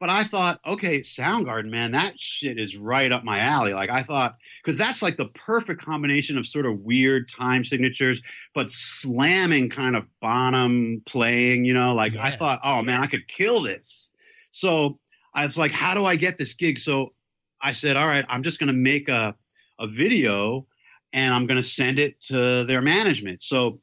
[0.00, 3.72] but I thought, okay, Soundgarden, man, that shit is right up my alley.
[3.72, 8.20] Like I thought, because that's like the perfect combination of sort of weird time signatures,
[8.54, 11.64] but slamming kind of Bonham playing.
[11.64, 14.10] You know, like I thought, oh man, I could kill this.
[14.50, 14.98] So
[15.32, 16.78] I was like, how do I get this gig?
[16.78, 17.14] So
[17.62, 19.34] I said, all right, I'm just going to make a
[19.78, 20.66] a video
[21.14, 23.42] and I'm going to send it to their management.
[23.42, 23.80] So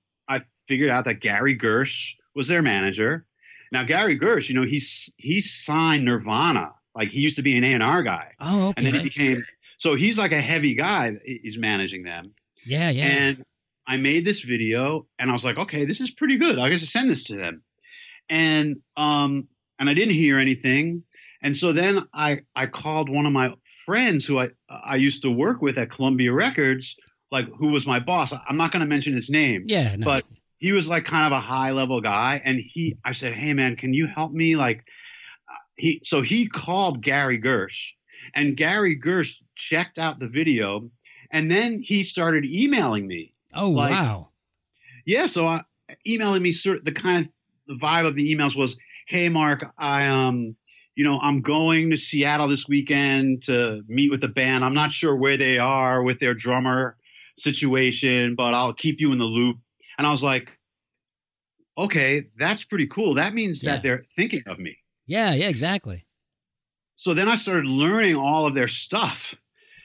[0.72, 3.26] figured out that Gary Gersh was their manager.
[3.74, 6.70] Now Gary Gersh, you know, he's he signed Nirvana.
[6.96, 8.32] Like he used to be an A&R guy.
[8.40, 8.74] oh, okay.
[8.78, 9.44] And then he became
[9.78, 12.34] so he's like a heavy guy he's managing them.
[12.66, 13.04] yeah, yeah.
[13.04, 13.46] And
[13.86, 16.58] I made this video and I was like, okay, this is pretty good.
[16.58, 17.64] I guess to send this to them.
[18.30, 21.04] And um and I didn't hear anything.
[21.44, 23.54] And so then I I called one of my
[23.86, 26.96] friends who I I used to work with at Columbia Records,
[27.30, 28.32] like who was my boss.
[28.32, 30.06] I'm not going to mention his name, yeah, no.
[30.06, 30.26] but
[30.62, 33.76] he was like kind of a high level guy and he I said, "Hey man,
[33.76, 34.88] can you help me like
[35.76, 37.93] he so he called Gary Gersh
[38.34, 40.89] and Gary Gersh checked out the video
[41.32, 43.34] and then he started emailing me.
[43.54, 44.30] oh like- wow.
[45.04, 45.62] Yeah, so I,
[46.08, 47.32] emailing me sort of the kind of
[47.67, 50.56] the vibe of the emails was, "Hey Mark, I um
[50.93, 54.63] you know, I'm going to Seattle this weekend to meet with a band.
[54.63, 56.97] I'm not sure where they are with their drummer
[57.38, 59.58] situation, but I'll keep you in the loop."
[60.02, 60.58] And I was like,
[61.78, 63.14] "Okay, that's pretty cool.
[63.14, 63.74] That means Yeah.
[63.76, 66.08] that they're thinking of me." Yeah, yeah, exactly.
[66.96, 69.36] So then I started learning all of their stuff.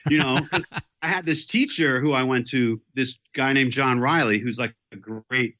[0.09, 0.39] You know,
[1.03, 4.73] I had this teacher who I went to, this guy named John Riley, who's like
[4.91, 5.57] a great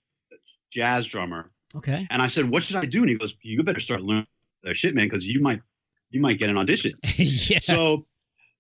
[0.72, 1.52] jazz drummer.
[1.76, 2.08] Okay.
[2.10, 4.26] And I said, "What should I do?" And he goes, "You better start learning
[4.64, 5.62] their shit, man, because you might
[6.10, 7.60] you might get an audition." yeah.
[7.60, 8.08] So,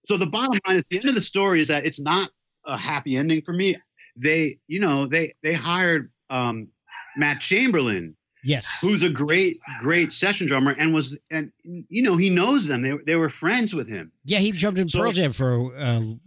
[0.03, 2.29] so the bottom line is the end of the story is that it's not
[2.65, 3.77] a happy ending for me.
[4.17, 6.69] They, you know, they they hired um,
[7.15, 8.80] Matt Chamberlain, yes.
[8.82, 12.82] who's a great great session drummer, and was and you know he knows them.
[12.82, 16.17] They they were friends with him, Yeah, he jumped in So- Pearl Jam for a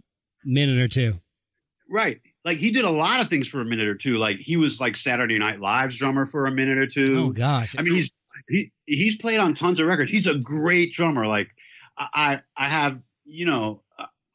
[0.45, 1.19] minute or two.
[1.89, 2.19] right?
[2.43, 4.17] Like he did a lot of things for a minute or two.
[4.17, 7.15] Like he was like Saturday Night Live's drummer for a minute or two.
[7.27, 7.75] Oh gosh.
[7.77, 8.09] I mean, he's
[8.49, 10.09] he he's played on tons of records.
[10.09, 11.27] He's a great drummer.
[11.27, 11.49] Like
[11.97, 13.83] I I have you know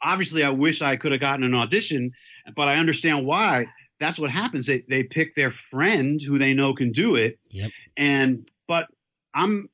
[0.07, 2.12] obviously I wish I could have gotten an audition,
[2.55, 3.66] but I understand why.
[3.99, 4.66] That's what happens.
[4.66, 7.38] They they pick their friend who they know can do it.
[7.51, 7.71] Yep.
[7.97, 8.88] And but
[9.35, 9.69] I'm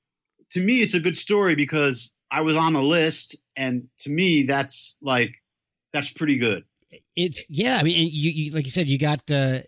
[0.53, 4.45] to me it's a good story because I was on the list, and to me
[4.45, 5.35] that's like
[5.93, 6.65] that's pretty good.
[7.15, 7.77] it's yeah.
[7.79, 9.61] I mean, you, you like you said, you got uh,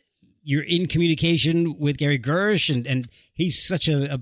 [0.43, 4.21] you're in communication with Gary Gersh, and and he's such a, a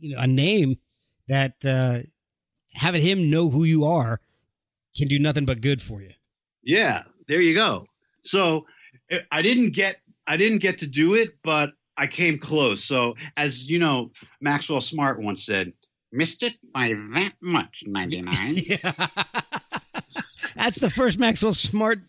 [0.00, 0.76] you know a name
[1.28, 1.98] that uh,
[2.72, 4.20] having him know who you are
[4.96, 6.12] can do nothing but good for you.
[6.62, 7.86] Yeah, there you go.
[8.22, 8.66] So
[9.10, 12.82] eh, I didn't get I didn't get to do it, but I came close.
[12.84, 15.72] So as you know, Maxwell Smart once said,
[16.12, 18.92] "Missed it by that much, 99." yeah.
[20.56, 22.00] That's the first Maxwell Smart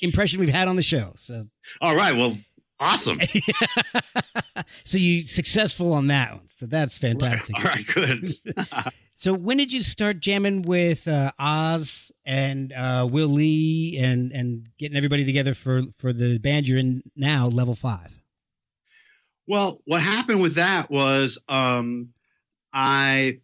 [0.00, 1.14] impression we've had on the show.
[1.18, 1.46] So
[1.80, 2.36] all right, well,
[2.78, 3.20] awesome.
[4.84, 6.47] so you successful on that one.
[6.58, 7.56] So that's fantastic.
[7.56, 8.28] All right, good.
[9.14, 14.68] so when did you start jamming with uh, Oz and uh, Will Lee and and
[14.78, 18.12] getting everybody together for for the band you're in now, Level Five?
[19.46, 22.10] Well, what happened with that was um,
[22.72, 23.40] I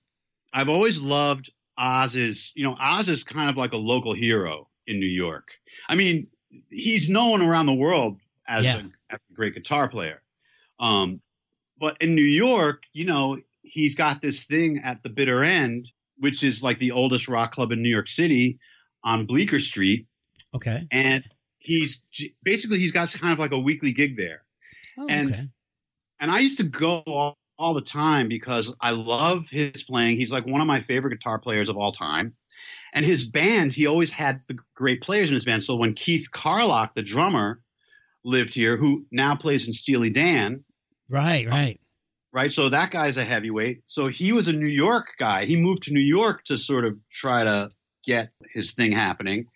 [0.52, 2.52] I've always loved Oz's.
[2.54, 5.48] You know, Oz is kind of like a local hero in New York.
[5.88, 6.26] I mean,
[6.70, 8.82] he's known around the world as, yeah.
[9.10, 10.22] a, a, great guitar player.
[10.78, 11.20] Um,
[11.84, 16.42] but in New York, you know, he's got this thing at the bitter end, which
[16.42, 18.58] is like the oldest rock club in New York City
[19.04, 20.06] on Bleecker Street.
[20.54, 20.86] Okay.
[20.90, 21.22] And
[21.58, 22.00] he's
[22.42, 24.44] basically he's got kind of like a weekly gig there.
[24.98, 25.48] Oh, and okay.
[26.20, 30.16] and I used to go all, all the time because I love his playing.
[30.16, 32.34] He's like one of my favorite guitar players of all time.
[32.94, 35.62] And his bands, he always had the great players in his band.
[35.62, 37.60] So when Keith Carlock, the drummer,
[38.24, 40.64] lived here, who now plays in Steely Dan.
[41.08, 41.80] Right, uh, right.
[42.32, 42.52] right.
[42.52, 43.82] So that guy's a heavyweight.
[43.86, 45.44] So he was a New York guy.
[45.44, 47.70] He moved to New York to sort of try to
[48.04, 49.46] get his thing happening.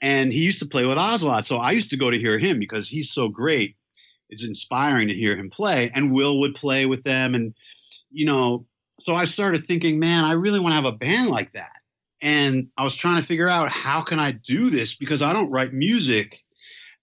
[0.00, 1.44] And he used to play with Oz a lot.
[1.44, 3.76] So I used to go to hear him because he's so great.
[4.28, 5.90] It's inspiring to hear him play.
[5.94, 7.34] And Will would play with them.
[7.34, 7.54] And,
[8.10, 8.66] you know,
[9.00, 11.72] so I started thinking, man, I really want to have a band like that
[12.20, 15.50] and I was trying to figure out how can I do this because I don't
[15.50, 16.42] write music.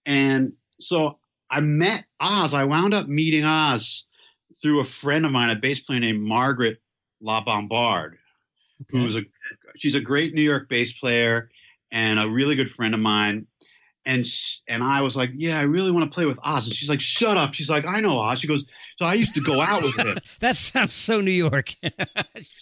[0.04, 1.18] And so
[1.54, 2.52] I met Oz.
[2.52, 4.06] I wound up meeting Oz
[4.60, 6.78] through a friend of mine, a bass player named Margaret
[7.20, 8.18] La Bombarde,
[8.82, 8.98] okay.
[8.98, 9.20] who's a
[9.76, 11.50] she's a great New York bass player
[11.92, 13.46] and a really good friend of mine.
[14.04, 14.26] And
[14.66, 16.66] and I was like, yeah, I really want to play with Oz.
[16.66, 17.54] And she's like, shut up.
[17.54, 18.40] She's like, I know Oz.
[18.40, 18.64] She goes,
[18.96, 20.18] so I used to go out with him.
[20.40, 21.72] that sounds so New York.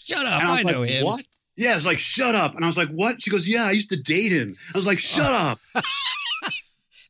[0.04, 0.44] shut up.
[0.44, 1.04] I, I, know like, him.
[1.06, 1.22] What?
[1.56, 2.54] Yeah, it's like, shut up.
[2.54, 3.22] And I was like, what?
[3.22, 4.54] She goes, yeah, I used to date him.
[4.74, 5.54] I was like, shut oh.
[5.74, 5.84] up.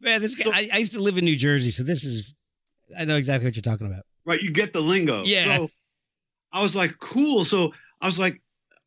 [0.02, 2.34] Man, this guy, so, I, I, used to live in New Jersey, so this is,
[2.98, 4.02] I know exactly what you're talking about.
[4.26, 4.40] Right.
[4.40, 5.22] You get the lingo.
[5.24, 5.56] Yeah.
[5.56, 5.70] So
[6.52, 7.44] I was like, cool.
[7.44, 8.42] So I was like,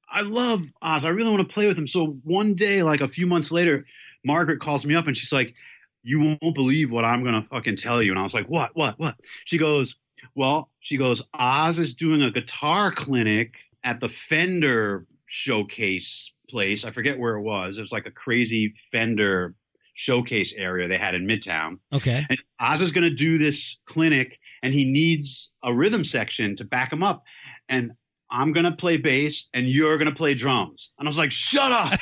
[0.10, 1.06] I love Oz.
[1.06, 1.88] I really want to play with him.
[1.88, 3.86] So one day, like a few months later,
[4.26, 5.56] Margaret calls me up and she's like,
[6.04, 8.12] you won't believe what I'm going to fucking tell you.
[8.12, 9.16] And I was like, what, what, what?
[9.46, 9.96] She goes,
[10.36, 16.86] well, she goes, Oz is doing a guitar clinic at the Fender showcase place.
[16.86, 17.78] I forget where it was.
[17.78, 19.56] It was like a crazy Fender
[19.96, 21.80] showcase area they had in Midtown.
[21.92, 22.24] Okay.
[22.30, 26.66] And Oz is going to do this clinic and he needs a rhythm section to
[26.66, 27.24] back him up.
[27.68, 27.94] And
[28.30, 30.92] I'm going to play bass and you're going to play drums.
[31.00, 31.98] And I was like, shut up.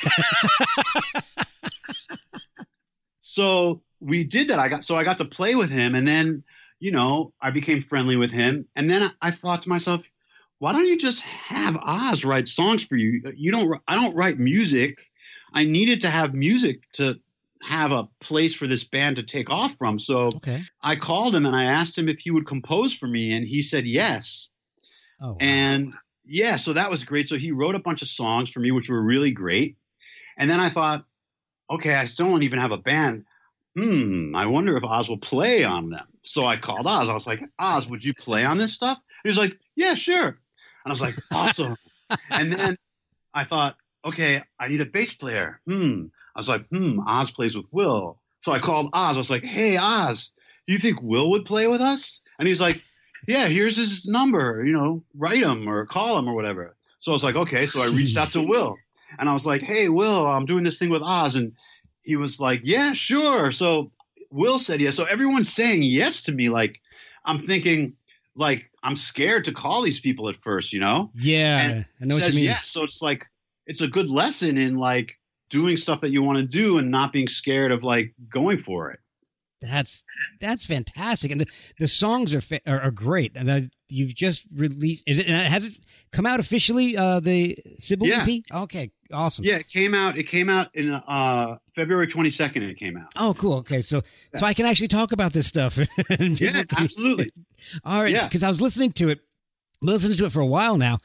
[3.20, 4.58] so we did that.
[4.58, 6.42] I got, so I got to play with him and then,
[6.80, 8.66] you know, I became friendly with him.
[8.74, 10.04] And then I, I thought to myself,
[10.58, 13.22] why don't you just have Oz write songs for you?
[13.36, 13.80] You don't.
[13.86, 15.10] I don't write music.
[15.52, 17.18] I needed to have music to
[17.64, 19.98] have a place for this band to take off from.
[19.98, 20.60] So okay.
[20.82, 23.62] I called him and I asked him if he would compose for me, and he
[23.62, 24.48] said yes.
[25.20, 25.36] Oh, wow.
[25.40, 25.94] and
[26.26, 27.28] yeah, so that was great.
[27.28, 29.76] So he wrote a bunch of songs for me, which were really great.
[30.36, 31.04] And then I thought,
[31.70, 33.24] okay, I still don't even have a band.
[33.76, 36.06] Hmm, I wonder if Oz will play on them.
[36.22, 37.08] So I called Oz.
[37.08, 39.00] I was like, Oz, would you play on this stuff?
[39.22, 40.26] He was like, Yeah, sure.
[40.26, 40.36] And
[40.86, 41.76] I was like, awesome.
[42.30, 42.76] and then
[43.32, 45.60] I thought, okay, I need a bass player.
[45.66, 46.06] Hmm.
[46.34, 48.18] I was like, hmm, Oz plays with Will.
[48.40, 49.16] So I called Oz.
[49.16, 50.32] I was like, hey, Oz,
[50.66, 52.20] do you think Will would play with us?
[52.38, 52.76] And he's like,
[53.26, 56.76] yeah, here's his number, you know, write him or call him or whatever.
[57.00, 57.66] So I was like, okay.
[57.66, 58.76] So I reached out to Will
[59.18, 61.36] and I was like, hey, Will, I'm doing this thing with Oz.
[61.36, 61.52] And
[62.02, 63.50] he was like, yeah, sure.
[63.50, 63.92] So
[64.30, 64.96] Will said yes.
[64.96, 66.48] So everyone's saying yes to me.
[66.48, 66.80] Like,
[67.24, 67.94] I'm thinking,
[68.36, 71.10] like I'm scared to call these people at first, you know?
[71.14, 72.44] Yeah, and I know says, what you mean.
[72.48, 73.26] Yes, so it's like
[73.66, 75.18] it's a good lesson in like
[75.54, 78.90] doing stuff that you want to do and not being scared of like going for
[78.90, 78.98] it.
[79.62, 80.02] That's
[80.40, 81.46] that's fantastic, and the,
[81.78, 83.32] the songs are, fa- are, are great.
[83.34, 85.04] And you've just released.
[85.06, 85.78] Is it has it
[86.12, 86.98] come out officially?
[86.98, 88.26] Uh, the Sybil yeah.
[88.28, 88.42] EP.
[88.52, 89.44] Okay, awesome.
[89.46, 90.18] Yeah, it came out.
[90.18, 92.64] It came out in uh February twenty second.
[92.64, 93.12] It came out.
[93.16, 93.54] Oh, cool.
[93.58, 94.02] Okay, so
[94.34, 94.40] yeah.
[94.40, 95.78] so I can actually talk about this stuff.
[96.18, 97.32] yeah, absolutely.
[97.84, 98.48] All right, because yeah.
[98.48, 99.20] I was listening to it,
[99.80, 100.98] listening to it for a while now,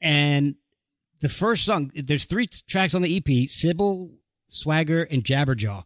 [0.00, 0.54] and
[1.22, 1.90] the first song.
[1.94, 4.10] There's three tracks on the EP: Sybil,
[4.48, 5.84] Swagger, and Jabberjaw, right.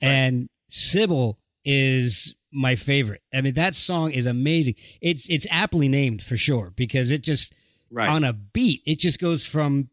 [0.00, 3.22] and Sybil is my favorite.
[3.32, 4.76] I mean, that song is amazing.
[5.00, 7.52] It's it's aptly named for sure because it just
[7.90, 8.08] Right.
[8.08, 8.82] on a beat.
[8.86, 9.88] It just goes from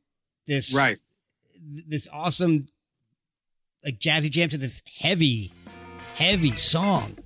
[0.47, 0.97] this Right.
[1.87, 2.65] this awesome
[3.83, 5.51] like jazzy jam to this heavy,
[6.15, 7.17] heavy song.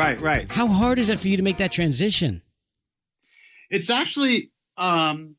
[0.00, 0.50] Right, right.
[0.50, 2.42] How hard is it for you to make that transition?
[3.70, 5.36] It's actually um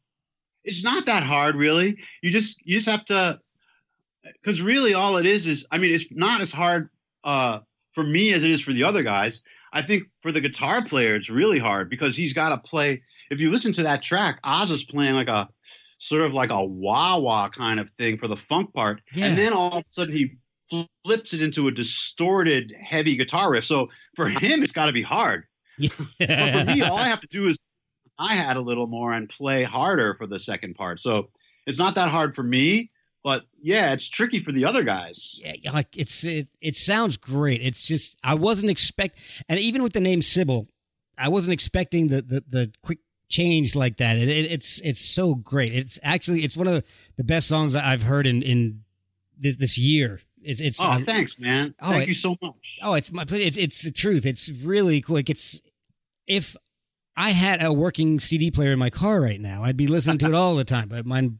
[0.63, 1.97] it's not that hard really.
[2.21, 3.39] You just you just have to
[4.43, 6.89] cuz really all it is is I mean it's not as hard
[7.23, 7.59] uh
[7.93, 9.41] for me as it is for the other guys.
[9.73, 13.01] I think for the guitar player it's really hard because he's got to play
[13.31, 15.49] if you listen to that track Oz is playing like a
[15.97, 19.25] sort of like a wah wah kind of thing for the funk part Yeah.
[19.25, 20.37] and then all of a sudden he
[21.03, 23.63] flips it into a distorted heavy guitar riff.
[23.63, 25.45] So for him it's got to be hard.
[26.19, 27.59] But for me, all I have to do is
[28.19, 30.99] I had a little more and play harder for the second part.
[30.99, 31.29] So
[31.65, 32.91] it's not that hard for me,
[33.23, 35.39] but yeah, it's tricky for the other guys.
[35.43, 37.61] yeah, like it's it, it sounds great.
[37.61, 39.19] It's just I wasn't expect,
[39.49, 40.67] and even with the name Sybil,
[41.17, 42.99] I wasn't expecting the the, the quick
[43.29, 44.17] change like that.
[44.17, 45.73] It, it, it's it's so great.
[45.73, 46.83] It's actually it's one of the,
[47.17, 48.81] the best songs I've heard in in
[49.37, 50.19] this, this year.
[50.43, 51.75] It's it's Oh, um, thanks, man.
[51.81, 52.79] oh, Thank it- you so much.
[52.83, 54.25] oh it's my it's it's the truth.
[54.25, 55.29] It's really quick.
[55.29, 55.61] It's
[56.27, 56.55] if
[57.15, 60.27] I had a working CD player in my car right now, I'd be listening to
[60.27, 60.87] it all the time.
[60.89, 61.39] But mine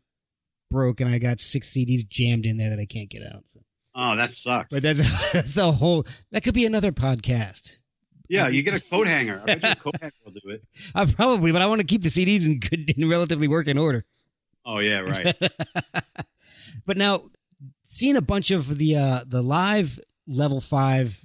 [0.69, 3.43] broke, and I got six CDs jammed in there that I can't get out.
[3.95, 4.67] Oh, that sucks.
[4.69, 4.99] But that's
[5.33, 6.05] that's a whole.
[6.31, 7.77] That could be another podcast.
[8.29, 9.41] yeah, you get a coat hanger.
[9.47, 10.63] I bet coat hanger will do it.
[10.95, 14.05] I probably, but I want to keep the CDs in good, in relatively working order.
[14.65, 15.35] Oh yeah, right.
[16.85, 17.23] but now,
[17.85, 21.19] seeing a bunch of the uh the live level five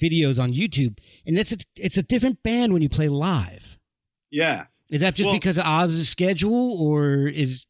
[0.00, 3.78] videos on YouTube, and it's a, it's a different band when you play live.
[4.30, 4.66] Yeah.
[4.90, 7.66] Is that just Well- because of Oz's schedule, or is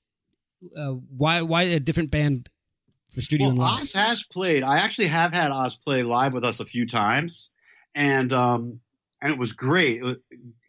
[0.76, 2.48] uh, why why a different band
[3.14, 3.80] for studio Well, live?
[3.80, 4.62] Oz has played.
[4.62, 7.50] I actually have had Oz play live with us a few times,
[7.94, 8.80] and um,
[9.22, 9.98] and it was great.
[9.98, 10.16] It was-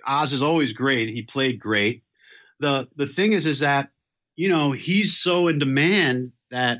[0.07, 1.09] Oz is always great.
[1.09, 2.03] He played great.
[2.59, 3.89] the The thing is, is that
[4.35, 6.79] you know he's so in demand that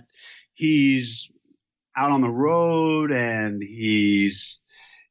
[0.62, 1.32] he's
[1.98, 4.60] out on the road and he's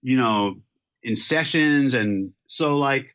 [0.01, 0.57] you know
[1.03, 3.15] in sessions, and so like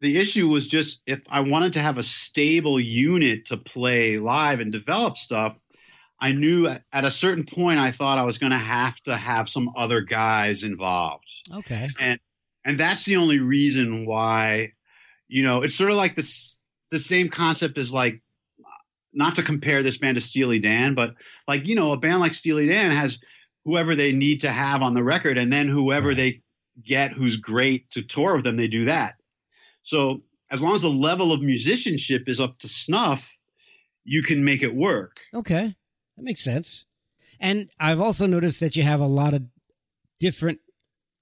[0.00, 4.60] the issue was just if I wanted to have a stable unit to play live
[4.60, 5.58] and develop stuff.
[6.22, 9.48] I knew at a certain point I thought I was going to have to have
[9.48, 11.30] some other guys involved.
[11.50, 12.20] Okay, And
[12.62, 14.72] And that's the only reason why,
[15.28, 18.20] you know, it's sort of like this, the same concept as like,
[19.12, 21.14] not to compare this band to Steely Dan, but
[21.48, 23.20] like, you know, a band like Steely Dan has
[23.64, 26.16] whoever they need to have on the record and then whoever Right.
[26.16, 26.42] they
[26.84, 29.14] get who's great to tour with them, they do that.
[29.82, 33.36] So as long as the level of musicianship is up to snuff,
[34.04, 35.18] you can make it work.
[35.34, 35.74] okay,
[36.16, 36.86] that makes sense.
[37.40, 39.42] And I've also noticed that you have a lot of
[40.18, 40.60] different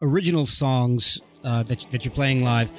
[0.02, 2.70] original songs uh, that that you're playing live.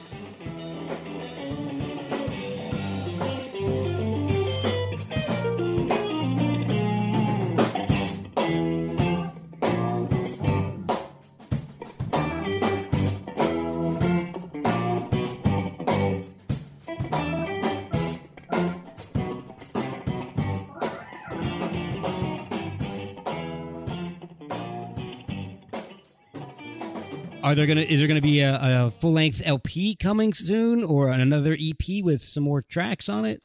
[27.59, 31.57] There gonna is there gonna be a, a full length LP coming soon, or another
[31.59, 33.41] EP with some more tracks on it?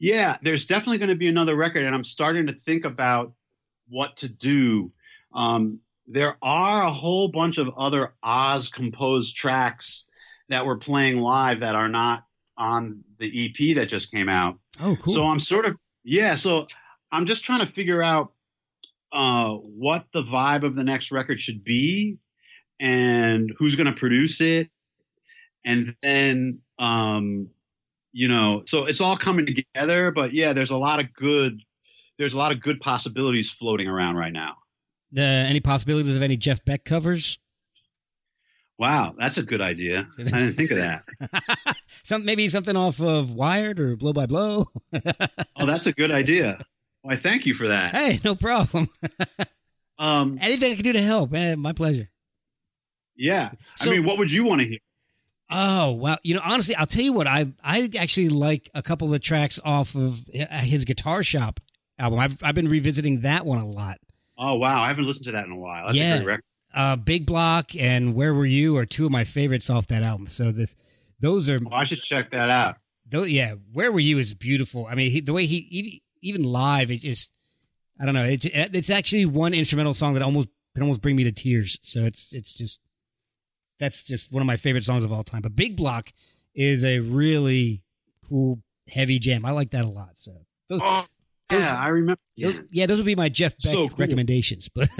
[0.00, 3.34] Yeah, there's definitely going to be another record, and I'm starting to think about
[3.90, 4.92] what to do.
[5.34, 10.06] Um, there are a whole bunch of other Oz composed tracks
[10.48, 12.24] that we're playing live that are not
[12.56, 14.58] on the EP that just came out.
[14.80, 15.12] Oh, cool.
[15.12, 16.34] So I'm sort of yeah.
[16.34, 16.66] So
[17.12, 18.32] I'm just trying to figure out
[19.12, 22.16] uh, what the vibe of the next record should be,
[22.80, 24.68] and who's going to produce it,
[25.64, 27.48] and then um,
[28.12, 30.10] you know, so it's all coming together.
[30.10, 31.60] But yeah, there's a lot of good.
[32.18, 34.56] There's a lot of good possibilities floating around right now.
[35.12, 37.38] The, any possibilities of any Jeff Beck covers?
[38.78, 40.08] Wow, that's a good idea.
[40.18, 41.02] I didn't think of that.
[42.04, 44.68] Some maybe something off of Wired or Blow by Blow.
[45.56, 46.64] Oh, that's a good idea.
[47.02, 47.94] Why, thank you for that.
[47.94, 48.88] hey, no problem.
[49.98, 52.08] Um, Anything I can do to help, eh, my pleasure.
[53.16, 53.50] Yeah.
[53.76, 54.78] So- I mean, what would you want to hear?
[55.52, 57.26] Oh well, You know, honestly, I'll tell you what.
[57.26, 61.58] I I actually like a couple of tracks off of his Guitar Shop
[61.98, 62.20] album.
[62.20, 63.98] I've I've been revisiting that one a lot.
[64.38, 65.86] Oh wow, I haven't listened to that in a while.
[65.86, 66.14] That's Yeah.
[66.14, 66.44] a great record.
[66.72, 70.28] Uh, Big Block and Where Were You are two of my favorites off that album.
[70.28, 70.76] So this,
[71.18, 72.76] those are, Oh, I should check that out.
[73.10, 74.86] those, yeah, Where Were You is beautiful.
[74.86, 77.32] I mean, he, the way he even, even live, it just,
[78.00, 78.24] I don't know.
[78.24, 81.76] It's it's actually one instrumental song that almost can almost bring me to tears.
[81.82, 82.78] So it's it's just
[83.80, 85.42] that's just one of my favorite songs of all time.
[85.42, 86.12] But Big Block
[86.54, 87.82] is a really
[88.28, 89.44] cool heavy jam.
[89.44, 90.10] I like that a lot.
[90.14, 90.32] So
[90.68, 91.06] those, Oh,
[91.50, 92.20] yeah, I remember.
[92.36, 92.50] Yeah.
[92.52, 93.96] those- yeah, those would be my Jeff Beck So cool.
[93.96, 94.68] recommendations.
[94.68, 94.88] But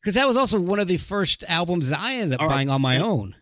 [0.00, 2.54] because that was also one of the first albums that I ended up All right.
[2.54, 3.34] buying on my own.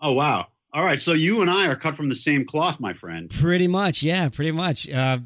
[0.00, 0.48] Oh wow.
[0.72, 3.28] All right, so you and I are cut from the same cloth, my friend.
[3.28, 4.88] Pretty much, yeah, pretty much.
[4.88, 5.18] Uh,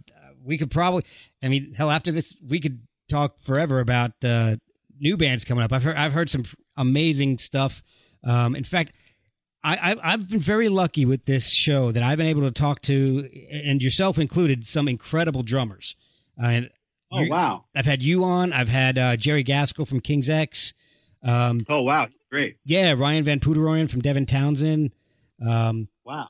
[0.42, 1.04] we could probably,
[1.42, 2.80] I mean, hell, after this, we could
[3.10, 4.56] talk forever about uh,
[4.98, 5.70] new bands coming up.
[5.70, 6.44] I've heard, I've heard some
[6.76, 7.82] amazing stuff.
[8.22, 8.92] Um, in fact,
[9.62, 12.80] I, I, I've been very lucky with this show that I've been able to talk
[12.82, 15.96] to, and yourself included, some incredible drummers.
[16.42, 16.70] Uh, and
[17.12, 17.66] Oh wow.
[17.76, 18.52] I've had you on.
[18.52, 20.74] I've had uh, Jerry Gaskill from King's X.
[21.22, 22.56] Um, Oh wow, great.
[22.64, 24.90] yeah, Ryan Van Poederooyen from Devin Townsend.
[25.46, 26.28] Um, Wow.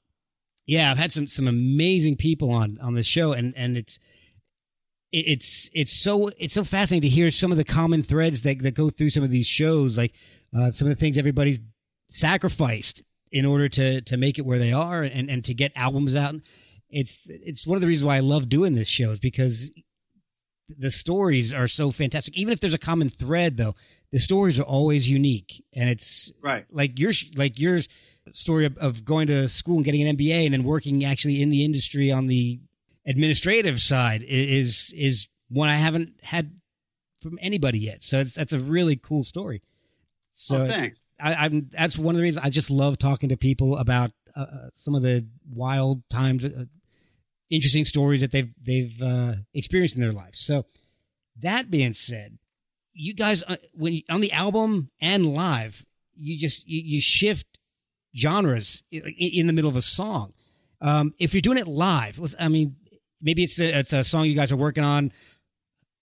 [0.67, 4.01] yeah, I've had some some amazing people on on this show, and and it's it,
[5.21, 8.75] it's it's so it's so fascinating to hear some of the common threads that that
[8.75, 10.13] go through some of these shows, like
[10.57, 11.61] uh, some of the things everybody's
[12.11, 13.03] sacrificed
[13.33, 16.35] in order to to make it where they are, and and to get albums out.
[16.91, 19.71] It's it's one of the reasons why I love doing this show is because
[20.69, 22.37] the stories are so fantastic.
[22.37, 23.75] Even if there's a common thread, though,
[24.13, 26.65] the stories are always unique, and it's Right.
[26.71, 27.81] like your like your
[28.33, 31.51] story of, of going to school and getting an MBA and then working actually in
[31.51, 32.59] the industry on the
[33.07, 36.53] administrative side is is one I haven't had
[37.23, 38.03] from anybody yet.
[38.03, 39.63] So that's a really cool story.
[40.35, 41.01] So oh, thanks.
[41.21, 44.41] I, I'm that's one of the reasons I just love talking to people about uh,
[44.41, 46.65] uh, some of the wild times, uh,
[47.51, 50.35] interesting stories that they've they've uh, experienced in their life.
[50.35, 50.67] So
[51.41, 52.39] that being said,
[52.93, 55.85] you guys uh, when on the album and live,
[56.17, 57.47] you just you, you shift
[58.17, 60.33] genres i- i- in the middle of a song.
[60.81, 62.77] Um, if you're doing it live, with- I mean,
[63.25, 65.11] maybe it's a, it's a song you guys are working on.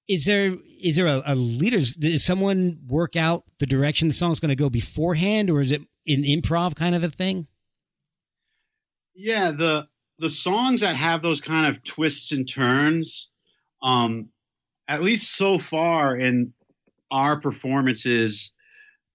[0.09, 1.79] Is there is there a, a leader?
[1.79, 5.81] Does someone work out the direction the song's going to go beforehand, or is it
[6.07, 7.47] an improv kind of a thing?
[9.15, 13.31] Yeah, the the songs that have those kind of twists and turns,
[13.83, 14.29] um,
[14.89, 16.53] at least so far in
[17.11, 18.53] our performances,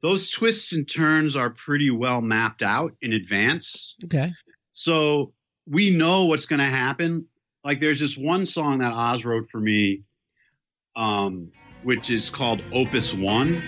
[0.01, 3.95] those twists and turns are pretty well mapped out in advance.
[4.05, 4.31] Okay.
[4.73, 5.33] So
[5.65, 7.27] we know what's going to happen.
[7.67, 10.03] Like there's this one song that Oz wrote for me,
[10.95, 11.51] um,
[11.83, 13.61] which is called Opus One.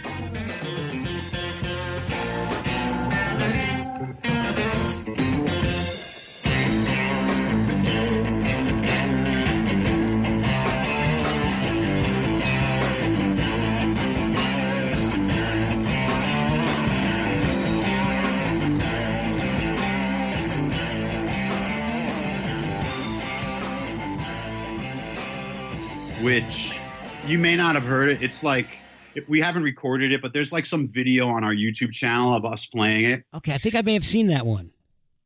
[27.30, 28.24] You may not have heard it.
[28.24, 28.82] It's like
[29.28, 32.66] we haven't recorded it, but there's like some video on our YouTube channel of us
[32.66, 34.72] playing it, Okay, I think I may have seen that one.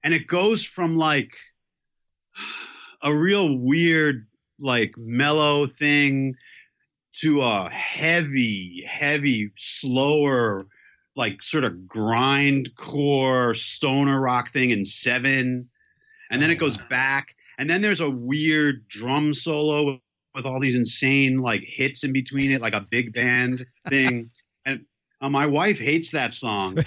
[0.04, 1.34] and it goes from like
[3.02, 4.28] a real weird,
[4.60, 6.36] like mellow thing
[7.22, 10.68] to a heavy, heavy, slower,
[11.16, 15.70] like sort of grindcore stoner rock thing in seven,
[16.32, 16.86] and then it goes ah.
[16.90, 20.00] back, and then there's a weird drum solo
[20.36, 23.60] with all these insane like hits in between it, like a big band
[23.90, 24.30] thing.
[24.66, 24.86] And
[25.22, 26.76] uh, my wife hates that song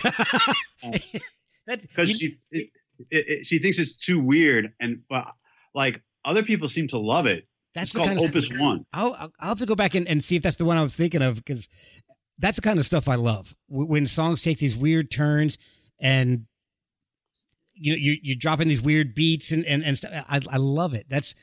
[1.71, 2.71] because you- she it,
[3.11, 5.27] it, it- she thinks it's too weird, and but
[5.75, 7.47] like other people seem to love it.
[7.75, 8.85] that's It's called kind of Opus One.
[8.93, 10.83] I'll I'll- I'll have to go back and, and see if that's the one I
[10.83, 11.69] was thinking of because
[12.39, 15.57] that's the kind of stuff I love when songs take these weird turns
[16.01, 16.47] and
[17.75, 20.11] you know you you're dropping these weird beats and and, and stuff.
[20.29, 21.07] I I love it.
[21.09, 21.35] That's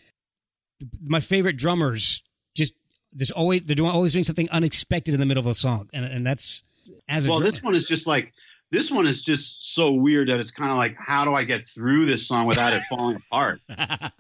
[1.03, 2.21] my favorite drummers.
[2.55, 2.73] Just
[3.11, 6.05] there's always they're doing always doing something unexpected in the middle of a song, and
[6.05, 6.63] and that's
[7.07, 7.51] as a Well, drummer.
[7.51, 8.34] this one is just like
[8.71, 11.67] this one is just so weird that it's kind of like how do I get
[11.67, 13.59] through this song without it falling apart?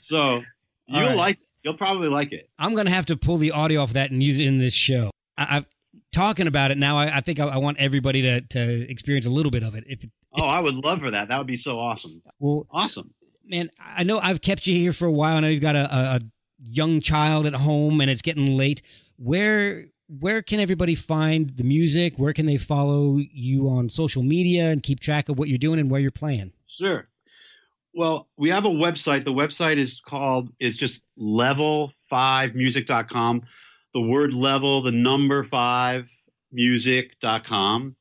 [0.00, 0.42] So
[0.86, 1.16] you'll right.
[1.16, 2.48] like you'll probably like it.
[2.58, 4.74] I'm gonna have to pull the audio off of that and use it in this
[4.74, 5.10] show.
[5.38, 5.66] I, I've
[6.12, 6.96] talking about it now.
[6.98, 9.84] I, I think I, I want everybody to to experience a little bit of it.
[9.86, 11.28] If it, Oh, I would love for that.
[11.28, 12.20] That would be so awesome.
[12.40, 13.14] well, Awesome.
[13.46, 15.36] Man, I know I've kept you here for a while.
[15.36, 16.20] I know you've got a, a,
[16.66, 18.80] young child at home and it's getting late.
[19.16, 22.14] Where where can everybody find the music?
[22.16, 25.78] Where can they follow you on social media and keep track of what you're doing
[25.78, 26.52] and where you're playing?
[26.66, 27.06] Sure.
[27.94, 29.24] Well, we have a website.
[29.24, 33.42] The website is called is just level5music.com.
[33.92, 36.10] the word level, the number five
[36.50, 37.94] music.com.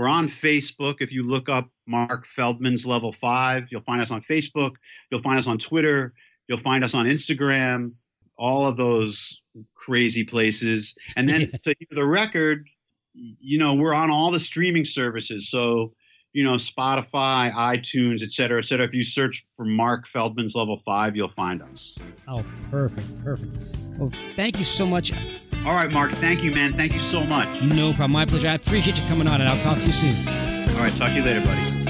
[0.00, 1.02] We're on Facebook.
[1.02, 4.76] If you look up Mark Feldman's Level 5, you'll find us on Facebook.
[5.10, 6.14] You'll find us on Twitter.
[6.48, 7.92] You'll find us on Instagram,
[8.38, 9.42] all of those
[9.74, 10.94] crazy places.
[11.18, 12.66] And then to hear the record,
[13.12, 15.50] you know, we're on all the streaming services.
[15.50, 15.92] So,
[16.32, 18.86] you know, Spotify, iTunes, et cetera, et cetera.
[18.86, 21.98] If you search for Mark Feldman's Level 5, you'll find us.
[22.26, 23.22] Oh, perfect.
[23.22, 23.54] Perfect.
[23.98, 25.12] Well, thank you so much.
[25.66, 26.12] All right, Mark.
[26.12, 26.72] Thank you, man.
[26.72, 27.48] Thank you so much.
[27.62, 28.12] No problem.
[28.12, 28.48] My pleasure.
[28.48, 30.16] I appreciate you coming on, and I'll talk to you soon.
[30.26, 30.92] All right.
[30.92, 31.89] Talk to you later, buddy.